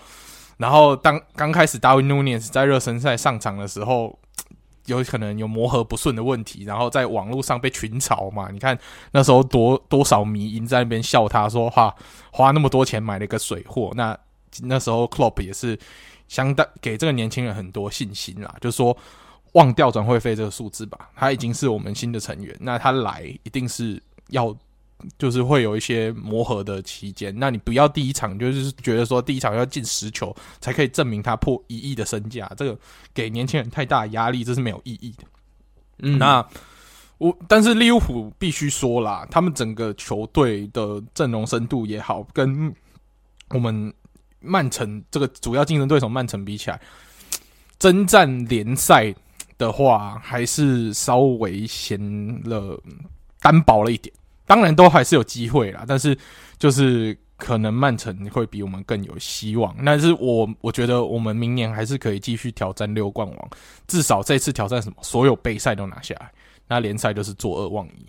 [0.61, 4.15] 然后当刚开始达维努涅斯在热身赛上场的时候，
[4.85, 8.49] 有可能有磨合不顺的问题，然后在网络上被群嘲嘛。
[8.51, 8.77] 你看
[9.11, 11.95] 那时候多多少迷因在那边笑他说：“哈，
[12.31, 14.15] 花那么多钱买了一个水货。”那
[14.61, 15.77] 那时候 Klopp 也是
[16.27, 18.95] 相当给这个年轻人很多信心啦，就说
[19.53, 24.55] 忘掉转会费这个数字吧，他已经是我们新的成员，那他来一定是要。
[25.17, 32.77] 就是会有一些磨合的期间，那你不要第一场就是觉得说第一场要进十球才可以证明他破一亿的身价，这个
[33.13, 35.23] 给年轻人太大压力，这是没有意义的。
[35.99, 36.45] 嗯，那
[37.17, 42.73] 我但是利物浦必须说啦，他们整个球队的阵容深度也好，跟
[43.49, 43.93] 我们
[44.39, 46.81] 曼城这个主要竞争对手曼城比起来，
[47.77, 49.13] 征战联赛
[49.57, 51.99] 的话，还是稍微显
[52.43, 52.81] 了
[53.39, 54.11] 单薄了一点。
[54.51, 56.17] 当然都还是有机会啦，但是
[56.59, 59.73] 就是可能曼城会比我们更有希望。
[59.85, 63.49] 但是我我觉得我们明年还是可以继续挑战六冠王，
[63.87, 66.29] 至少这次挑战什么，所有杯赛都拿下来，
[66.67, 68.05] 那联赛就是坐二望一。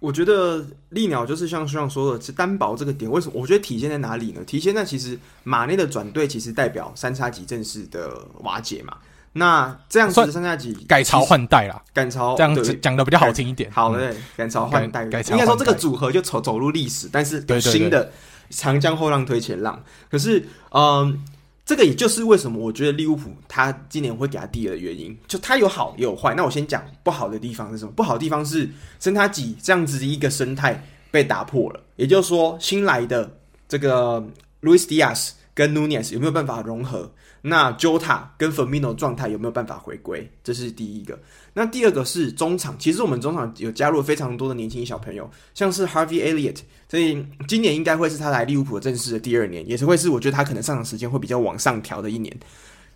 [0.00, 3.34] 我觉得利鸟就是像像说的，是单薄这个点，为什么？
[3.38, 4.42] 我觉得体现在哪里呢？
[4.44, 8.96] 体现在其实马内的转队其实代表三叉戟正式的瓦解嘛。
[9.34, 13.70] 那这样子的三叉戟改朝换代啦，改朝这样子讲的比较好听一点。
[13.70, 18.10] 好的，改朝换代，应该说这个组合就走走入历史，但是有新的
[18.50, 19.80] 长江后浪推前浪。
[20.10, 21.22] 可是，嗯，
[21.64, 26.34] 这个也就是为什么我觉得利物浦他今年会给他第二的原因，就他有好也有坏。
[26.34, 27.92] 那我先讲不好的地方是什么？
[27.92, 28.68] 不好的地方是
[28.98, 33.30] 三叉戟这样子的一个生态被打破了，也就是说新来的
[33.68, 34.20] 这个
[34.62, 37.12] Luis Diaz 跟 Nunez 有没有办法融合？
[37.40, 40.30] 那 Jota 跟 Firmino 状态有没有办法回归？
[40.42, 41.18] 这是第一个。
[41.54, 46.58] 那第二个是中场，其实我们中场有加入非常多的年轻小朋友，像是 Harvey Elliott，
[46.88, 52.36] 所以今年应该会是他来利物浦正式的第二年，也是会是我觉得他可能上场时间会比较往上调的一年。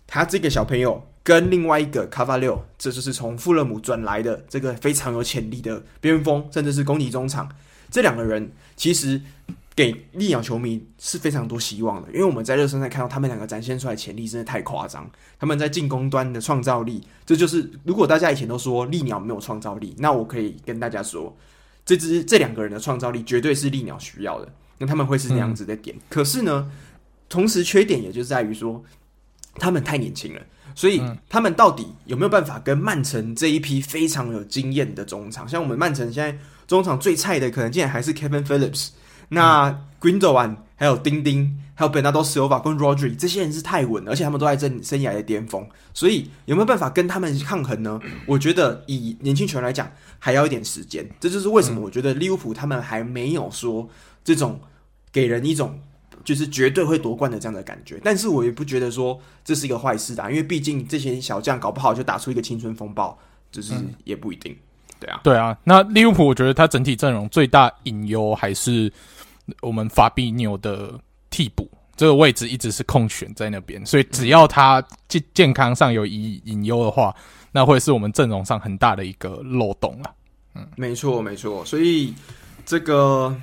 [0.07, 7.49] 他这个小朋友跟另外一个 Carvalho，这就是从富勒姆转来的这个非常有潜力的边锋，甚至是攻击中场，
[7.89, 9.21] 这两个人其实。
[9.75, 15.09] 给利鸟球迷是非常多希望的，因为我们在热身赛看到他们两个展现出来潜力真的太夸张。
[15.39, 21.35] 他们在进攻端的创造力，这就是如果大家以前都说利鸟没有创造力，那我可以跟大家说，
[21.83, 24.53] 这支这两个人的创造力绝对是利鸟需要的。
[24.77, 25.95] 那他们会是那样子的点。
[25.95, 26.69] 嗯、可是呢，
[27.27, 28.83] 同时缺点也就在于说，
[29.55, 30.41] 他们太年轻了，
[30.75, 35.49] 所以他们到底有没有办法跟曼城这一批非常有经验的中场？
[35.49, 38.89] 像我们曼城现在中场最菜的，可能竟然还是 Kevin Phillips。
[39.29, 47.99] 那 Gundogan 还有丁丁，还有 Bernardo Silva 跟 Rodri 这些人是太稳了，而且他们都在正生涯的巅峰，所以有没有办法跟他们抗衡呢？
[48.25, 51.09] 我觉得以年轻球员来讲，还要一点时间。
[51.19, 53.89] 这就是为什么我觉得利物浦他们还没有说
[54.23, 54.59] 这种
[55.11, 55.79] 给人一种
[56.23, 57.99] 就是绝对会夺冠的这样的感觉。
[58.03, 63.17] 但是我也不觉得说这是一个坏事的，因为毕竟这些小将搞不好就打出一个青春风暴，
[63.51, 64.53] 就是也不一定。
[64.53, 64.57] 嗯、
[65.03, 65.57] 对啊，对啊。
[65.63, 68.91] 那利物浦，我觉得他整体阵容最大隐忧还是
[69.61, 70.93] 我们法比纽的
[71.29, 77.13] 替补这个位置一直是空悬在那边，所以只要他健健康上有隐隐忧的话，
[77.51, 80.13] 那会是我们阵容上很大的一个漏洞了。
[80.55, 81.65] 嗯，没错，没错。
[81.65, 82.13] 所以
[82.65, 83.35] 这个。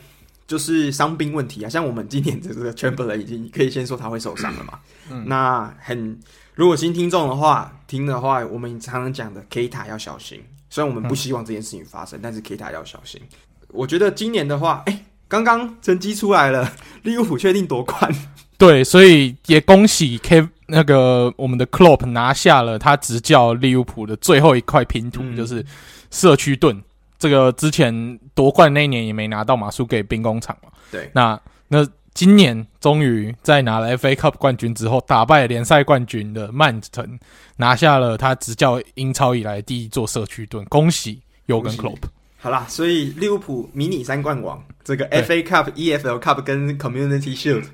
[0.50, 4.80] 就是伤兵问题啊，像我们今年的这个 Chamberlain 已经可以先说他会受伤了嘛。
[5.08, 6.18] 嗯，那很
[6.56, 10.42] 如果新听众的话听的话，我们常常讲的 Keita 要小心。
[10.70, 13.20] 虽然我们不希望这件事情发生，嗯、但是 Keita 要小心。
[13.68, 18.10] 我觉得今年的话，哎、欸，刚刚成绩出来了， 利物浦确定夺冠。
[18.56, 25.64] 对，所以也恭喜 K 那个我们的 Klopp 拿下了他执教利物浦的最后一块拼图，嗯、就是
[26.10, 26.80] 社区盾。
[27.18, 30.70] 这个之前夺冠那一年也没拿到嘛，输给兵工厂嘛。
[30.90, 37.18] 对，那那今年终于在拿了 FA Cup 冠军之后，打败联赛冠军的曼城，
[37.60, 42.08] 拿下了他执教英超以来第一座社区盾，恭喜尤根克洛普。
[42.38, 47.64] 好啦，所以利物浦迷你三冠王，这个 FA Cup、EFL Cup 跟 Community Shield，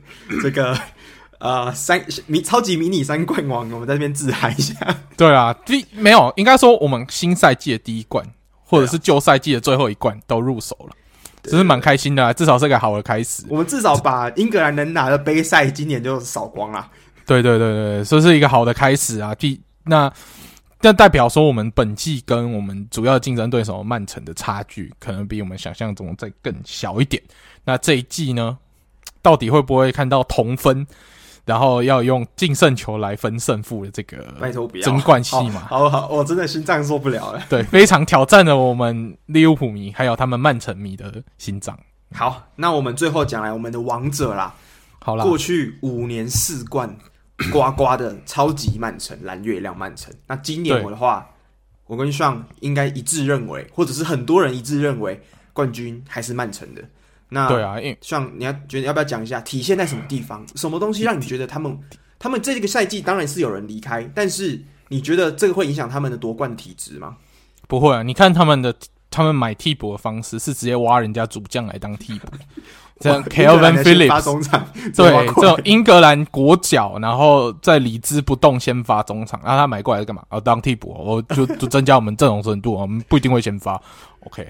[0.43, 0.76] 这个
[1.39, 4.74] 呃三迷超级迷你三冠王，我们在这边自嗨一下。
[5.16, 8.26] 对啊，第没有，应该说我们新赛季的第一冠。
[8.68, 10.91] 或者是旧赛季的最后一冠都入手了，
[11.45, 13.45] 只是蛮开心的，至少是个好的开始。
[13.49, 16.91] 我们至少把英格兰能拿的杯赛今年就扫光了。
[17.24, 19.32] 对对对对，这是一个好的开始啊！
[19.37, 20.12] 第那
[20.82, 27.22] 那代表说，我们本季跟我们主要竞争对手曼城的差距，可能比我们想象中再更小一点。
[27.64, 28.59] 那这一季呢，
[29.22, 30.87] 到底会不会看到同分？
[31.45, 34.16] 然后要用净胜球来分胜负的这个
[34.82, 37.41] 争冠戏嘛， 好好，我真的心脏受不了了。
[37.49, 41.78] 对，非常挑战了我们利物浦迷还有他们曼城迷的心脏。
[42.12, 44.53] 好，那我们最后讲来我们的王者啦。
[44.99, 46.93] 好啦，过去五年四冠
[47.53, 50.12] 呱呱的超级曼城蓝月亮曼城。
[50.26, 51.28] 那今年我的话，
[51.87, 55.20] 我跟 Sean 应该一致认为，或者是很多人一致认为，
[55.53, 56.82] 冠军还是曼城的。
[57.28, 60.47] 那对啊，像你要觉得要不要讲一下体现在什么地方？
[60.55, 61.78] 什么东西让你觉得他们
[62.18, 67.16] 他们这个赛季当然是有人离开，但是你觉得这个会影响他们的夺冠体质吗？
[67.66, 68.72] 不会啊，你看他们的
[69.11, 72.28] 他们买替补的方式是直接挖人家主将来当替补，
[72.99, 80.23] 这样 Kalvin Phillips 中场，对，这种英格兰国脚，然后在理智不动先发中场，然后他买过来是干嘛？
[80.31, 83.81] 哦，当替补，我就就增加我们阵容深度，我们不一定会先发
[84.21, 84.47] ，OK。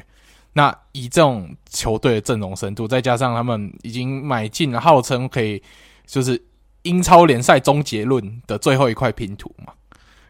[0.53, 5.63] 那以这种球队的阵容深度，再加上他们已经买进了号称可以
[6.07, 6.41] 就是
[6.83, 9.73] 英超联赛终结论的最后一块拼图嘛，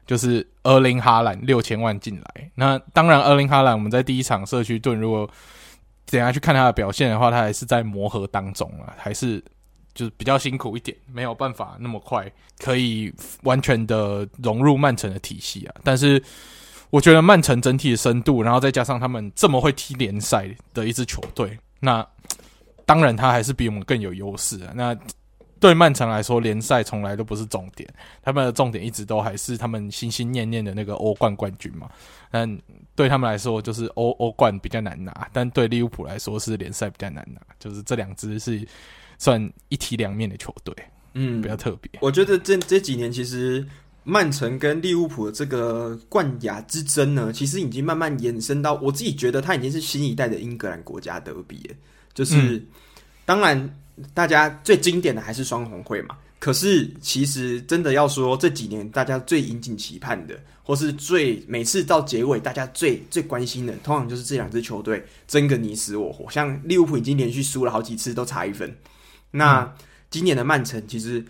[0.07, 2.51] 就是厄林哈兰六千万进来。
[2.55, 5.29] 那当然，厄林哈兰我们在第一场社区盾，如果
[6.07, 9.43] 等下去看他的表现的话，他还是在磨合当中啊，还是
[9.95, 15.75] 就是比较辛苦一点，没有办法那么快可以完全的融入曼城的体系啊。
[15.85, 16.23] 但是。
[16.91, 22.07] 我觉得曼城整体的深度，然后再加上他们这么会踢联赛的一支球队，那
[22.87, 24.73] 当然他还是比我们更有优势啊。
[24.73, 24.97] 那
[25.59, 27.89] 对曼城来说，联赛从来都不是重点，
[28.23, 31.89] 他们的重点一直都还是他们心心念念的那个欧冠冠军嘛。
[32.31, 32.59] 但
[32.95, 37.41] 对他们来说，就是欧欧冠比较难拿，但对利物浦来说是联赛比较难拿。
[37.59, 38.67] 就是这两支是
[39.19, 40.75] 算一体两面的球队，
[41.15, 41.91] 嗯，比较特别。
[42.01, 43.67] 我觉得这这几年其实。
[44.09, 51.75] 曼城跟利物浦的这个冠亚之争呢，其实已经慢慢延伸到，我自己觉得它已经是新一代的英格兰国家德比了。
[52.15, 52.67] 就是，嗯、
[53.25, 53.77] 当然
[54.15, 56.17] 大家最经典的还是双红会嘛。
[56.39, 66.31] 可是其实真的要说这几年大家最引颈期盼的，或是最每次到结尾大家最最关心的，通常就是这两支球队争个你死我活。
[66.31, 68.73] 像利物浦已经连续输了好几次，都差一分。
[69.31, 69.71] 那、
[70.11, 71.25] 今年的曼城其实。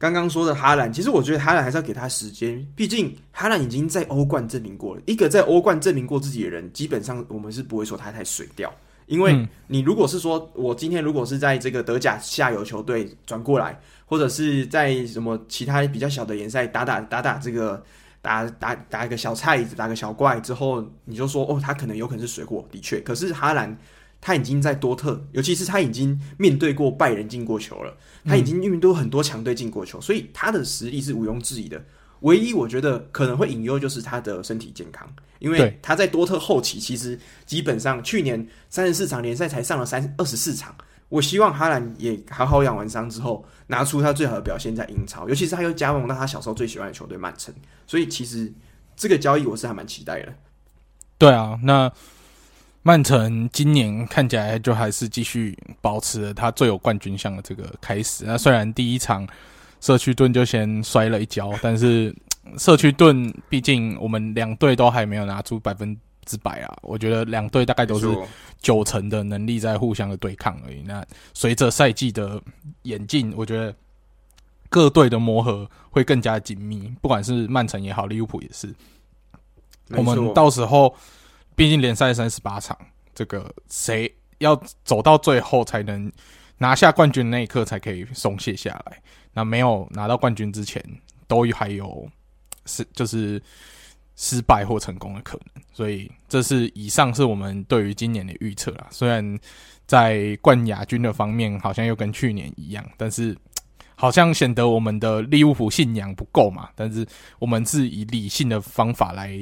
[0.00, 5.02] 刚刚说的哈兰，其实我觉得哈兰还是要给他时间，毕竟哈兰已经在欧冠证明过了。
[5.06, 8.72] 一个在欧冠证明过自己的人，基本上我们是不会说他太水掉。
[9.08, 17.82] 因为你如果是说我今天如果是在这个德甲下游球队转过来，或者是在什么其他比较小的联赛打打打打这个
[18.22, 23.00] 打打打一个小菜子，打个小怪之后，你就说哦，他可能有可能是水货，的确。
[23.00, 23.76] 可是哈兰。
[24.20, 31.80] 他已经在多特，尤其是他已经面对过拜仁进过球了，他已经面对很多强队进过球，所以他的实力是毋庸置疑的。
[32.20, 35.08] 唯一我觉得可能会隐忧就是他的身体健康，
[35.38, 40.74] 因为他在多特后期其实基本上去年三十四场联赛才上了三二十四场。
[41.08, 47.54] 我希望哈兰也好好养完伤之后，拿出他最好的表现在英超，尤其是他又加盟到他小时候最喜欢的球队曼城，
[47.86, 48.52] 所以其实
[48.96, 50.32] 这个交易我是还蛮期待的。
[51.18, 51.90] 对啊，那。
[52.82, 58.24] 曼城今年看起来就还是继续保持了他最有冠军相的这个开始。
[58.24, 59.28] 那虽然第一场
[59.80, 62.14] 社区盾就先摔了一跤，但是
[62.56, 66.78] 社区盾毕竟我们两队都还没有拿出百分之百啊。
[66.82, 68.06] 我觉得两队大概都是
[68.60, 70.82] 九成的能力在互相的对抗而已。
[70.82, 72.40] 那随着赛季的
[72.82, 73.74] 演进，我觉得。
[74.70, 78.68] 各队的磨合会更加紧密，不管是曼城也好，利物浦也是。
[79.96, 80.94] 我们到时候，
[81.56, 82.76] 毕竟联赛三十八场，
[83.14, 86.12] 这个谁要走到最后才能
[86.58, 89.00] 拿下冠军那一刻才可以松懈下来。
[89.38, 90.84] 那没有拿到冠军之前，
[91.28, 92.10] 都还有
[92.66, 93.40] 是就是
[94.16, 95.62] 失败或成功的可能。
[95.72, 98.88] 所以，这是以上是我们对于今年的预测啦。
[98.90, 99.38] 虽然
[99.86, 103.36] 在冠亚军的方面，好像又跟去年一样，但是。
[104.00, 107.04] 好像显得我们的利物浦信仰不够嘛，但是
[107.40, 109.36] 我们是以理性的方法来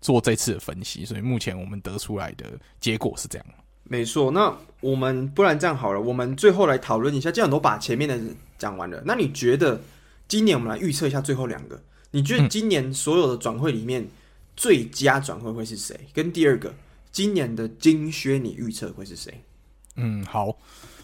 [0.00, 3.46] 做这次的分析，所以目前我们得出来的结果是这样。
[3.84, 4.50] 没错，那
[4.80, 8.18] 我们不然这样好了，我们最后来讨论一下，既然都把前面的
[8.58, 9.80] 讲完了，那你觉得
[10.26, 11.80] 今年我们来预测一下最后两个？
[12.10, 14.06] 你觉得今年所有的转会里面
[14.56, 15.98] 最佳转会会是谁？
[16.12, 16.74] 跟第二个
[17.12, 19.32] 今年的金靴你预测会是谁？
[19.96, 20.56] 嗯，好。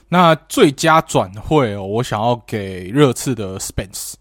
[0.08, 4.14] 那最佳转会哦，我想要给热刺的 Spence。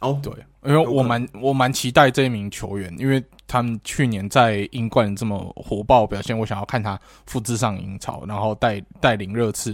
[0.00, 0.32] 哦，对，
[0.64, 9.72] 因为我蛮我蛮期待这一名球员，因为他们去年在英冠这么火爆表现，我想要看他复制上英超，然后带带领热刺。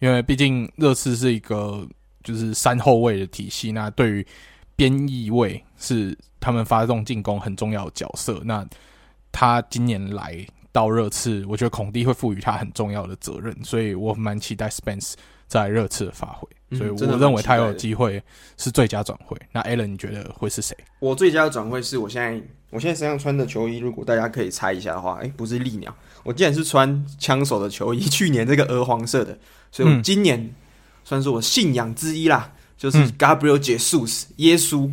[0.00, 1.86] 因为毕竟热刺是一个
[2.22, 4.26] 就是三后卫的体系，那对于
[4.76, 8.40] 边翼位是他们发动进攻很重要的角色。
[8.44, 8.66] 那
[9.32, 10.46] 他今年来。
[10.72, 15.14] 到热刺，我觉得孔蒂会赋予他很重要的责任，所以我蛮期待 Spence
[15.48, 16.48] 在热刺的发挥，
[16.78, 18.22] 所以我认为他有机会
[18.56, 19.36] 是最佳转会。
[19.50, 20.76] 那 Alan 你觉得会是谁？
[21.00, 22.40] 我最佳的转会是我现在
[22.70, 25.92] 我现在身上穿的球衣，如果大家可以猜一下的话，哎、欸，不是利鸟，
[26.22, 29.36] 我竟然是穿枪手的球衣，去年这个鹅黄色的，
[29.72, 30.54] 所以我今年
[31.10, 34.88] 算是我信仰之一啦，就是 Gabriel Jesus 耶稣。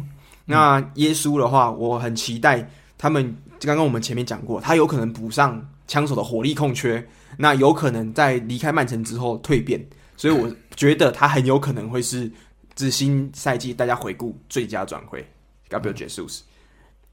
[0.46, 2.68] 那耶稣的话，我很期待
[2.98, 3.38] 他们。
[3.60, 7.08] 刚刚我们前面讲过，他有可能补上枪手的火力空缺，
[7.38, 9.80] 那有可能在离开曼城之后蜕变，
[10.16, 12.32] 所以我觉得他很有可能会是
[12.74, 15.24] 自新赛季大家回顾最佳转会
[15.70, 16.40] ，Gabriel Jesus。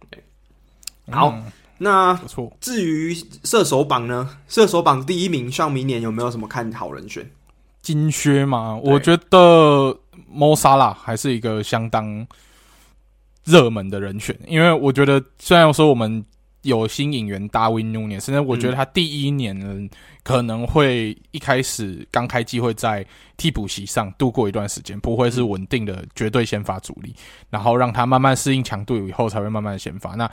[0.08, 0.24] 对，
[1.10, 2.50] 好，嗯、那不错。
[2.58, 4.38] 至于射手榜呢？
[4.48, 7.30] 射手榜第一名，像明年有没有什么看好人选？
[7.84, 8.74] 金靴嘛？
[8.82, 9.96] 我觉得
[10.32, 12.26] Mo Salah 还是一个相当
[13.44, 16.24] 热门的人选，因为我觉得虽然说我们。
[16.64, 19.90] 有新引援达维努涅，甚至我觉得他第一年，
[20.22, 23.04] 可能会一开始刚开机会在
[23.36, 27.14] 替补席上度过一段时间，不会是稳定的绝对先发主力，
[27.50, 30.12] 然后让他慢慢适应强度以后才会慢慢的先发。
[30.12, 30.26] 那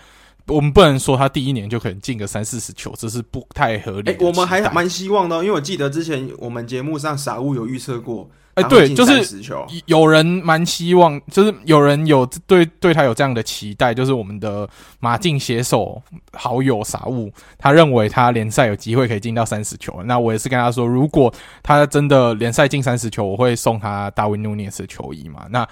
[0.48, 4.12] 我们不能说他第一年就可能进个三四十球，这是不太合理的。
[4.12, 8.30] 哎、欸，我们还蛮希望的，因为我记得之前我们节目上傻物有预测过。
[8.56, 9.42] 哎，对，就是
[9.86, 14.68] 有人蛮希望，就是有人有对对他有这样的期待，就是我们的
[15.00, 16.02] 马竞写手
[16.34, 20.04] 好友傻物，他认为他联赛有机会可以进到三十球。
[20.04, 25.46] 那我也是跟他说，如果他真的联赛进三十球，我会送他大卫努涅斯的球衣嘛。
[25.50, 25.66] 那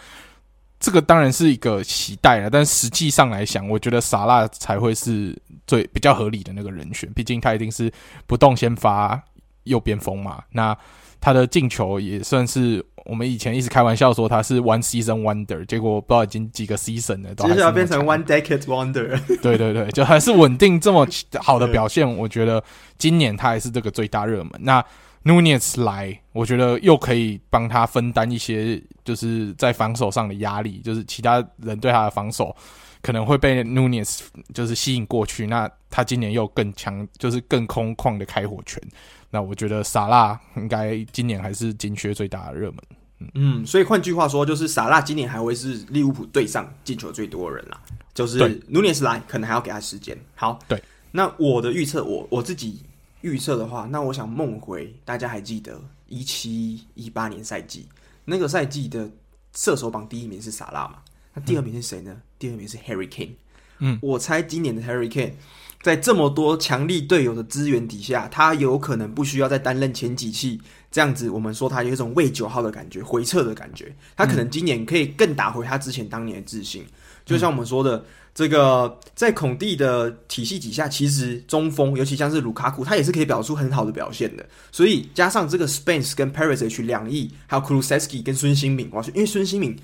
[0.80, 5.38] 这个当然是一个期待了，但实际上来想，我觉得萨拉才会是
[5.68, 7.91] 最比较合理的那个人选，毕竟他一定是
[8.26, 9.22] 不动先发
[9.65, 10.41] 右边锋嘛。
[10.51, 10.76] 那
[11.19, 19.19] 他的进球也算是我们以前一直开玩笑说他是 one season wonder，结果不知道已经几个 season 了，都还是要变成 one decade wonder。
[19.41, 21.06] 对对对，就还是稳定这么
[21.41, 22.64] 好的表现，我觉得
[22.97, 24.51] 今年他还是这个最大热门。
[24.60, 24.81] 那
[25.23, 32.55] Nunez 来，我觉得又可以帮他分担一些就是在防守上的压力，就是其他人对他的防守
[33.01, 34.21] 可能会被 Nunez
[34.53, 38.81] 就是吸引过去，那他今年又更强，就是更空旷的开火权。
[39.29, 42.77] 那我觉得萨拉应该今年还是金靴最大的热门。
[43.19, 47.79] 嗯，嗯，所以换句话说，就是萨拉今年还会是利物浦队上进球最多的人啦。
[48.13, 50.17] 就是努涅斯来，可能还要给他时间。
[50.35, 50.81] 好，对。
[51.11, 52.81] 那我的预测，我我自己
[53.21, 57.87] 预测的话，那我想梦回，大家还记得一七一八年赛季
[58.25, 59.09] 那个赛季的
[59.55, 60.99] 射手榜第一名是萨拉嘛？
[61.33, 62.11] 那第二名是谁呢？
[62.13, 63.35] 嗯、第二名是 Harry Kane。
[63.79, 65.33] 嗯，我猜今年的 Harry Kane。
[65.81, 70.59] 在这么多强力队友的支援底下，他有可能不需要再担任前几期
[70.91, 71.29] 这样子。
[71.29, 73.95] 我们说他有一种伪九号的感觉，回撤的感觉。
[74.17, 76.85] 他可能今年可以更打回他之前当年的自信。
[77.23, 78.03] 就像我们说的，
[78.40, 84.45] 这个在孔蒂的体系底下，其实中锋，尤其像是卢卡库，他也是可以表出很好的表现的。
[84.72, 89.78] 所以加上这个 Spence 跟 Perisic 两翼，还有 Kulusevski 跟孙兴敏，哇，因为孙兴敏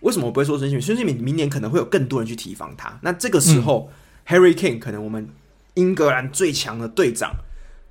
[0.00, 0.84] 为什么我不会说孙兴敏？
[0.84, 2.98] 孙兴敏明年可能会有更多人去提防他。
[3.00, 3.88] 那这个时候，
[4.26, 5.28] 嗯，Harry Kane 可能我们。
[5.74, 7.32] 英格兰最强的队长，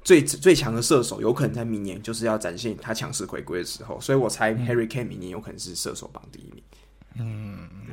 [0.04, 6.62] 最最强的射手有可能在明年就是要展现他强势回归的时候，所以我猜 Harry Kane 明年有可能是射手榜第一名。
[6.74, 6.79] 嗯，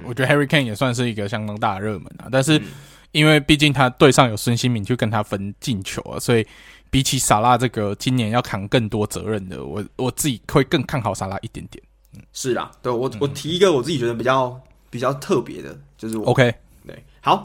[0.04, 2.60] 我觉得 Harry Kane 也算是一个相当大的热门啊，但是
[3.12, 6.46] 因为毕竟他队上有孙兴敏去跟他分进球啊，所以
[6.90, 11.82] 比起萨拉这个今年要扛更多责任的，我我自己会更看好萨拉一点点。
[12.14, 16.54] 嗯，是啦，对我我提一个我自己觉得比较比较特别的，就是我 OK，
[16.86, 17.42] 对，好。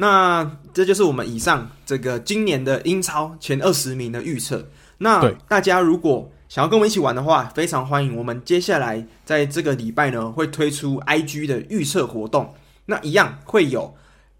[0.00, 4.64] 那这就是我们以上这个今年的英超前二十名的预测。
[4.96, 8.16] 那大家如果想要跟我们一起玩的话，非常欢迎。
[8.16, 12.54] 我们接下来在这个礼拜呢，会推出 IG 的预测活动。
[12.86, 13.94] 那一样会有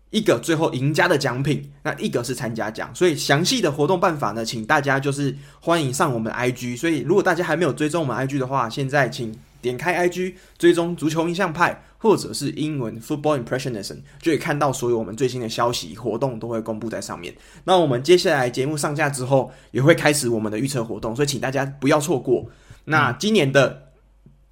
[0.09, 2.91] 一个最后赢家的奖品，那一个是参加奖。
[2.95, 6.79] 所以详细的活动办法呢，请大家就是欢迎上我们 IG。
[6.79, 11.83] 所以如果大家还没有追踪我们 IG 的话，现在请点开 IG 追踪足球印象派。
[12.01, 17.35] 或者是英文 Football Impressionism，就可以看到所有我们最新的消息活动都会公布在上面。
[17.65, 22.47] 那我们接下来节目上架之后，也会开始我们的预测活动，所以请大家不要错过。
[22.85, 23.89] 那今年的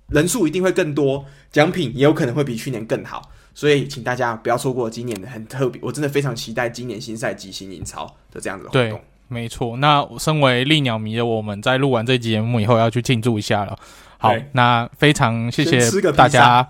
[0.09, 5.81] 人数一定会更多，奖品也有可能会比去年更好，所以请大家不要错过今年的很特别。
[5.85, 9.01] 我真的非常期待今年新赛季新英超的这样子的活动。
[9.29, 9.77] 没错。
[9.77, 13.79] 那身为利鸟迷的我们在录完这集节目以后，要去庆祝一下了。
[14.19, 16.67] 好，那非常谢谢大家。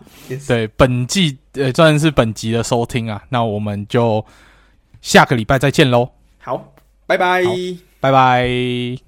[0.47, 4.24] 对本季呃算是本集的收听啊，那我们就
[5.01, 6.10] 下个礼拜再见喽。
[6.39, 6.73] 好，
[7.06, 7.43] 拜拜，
[8.01, 9.06] 拜拜。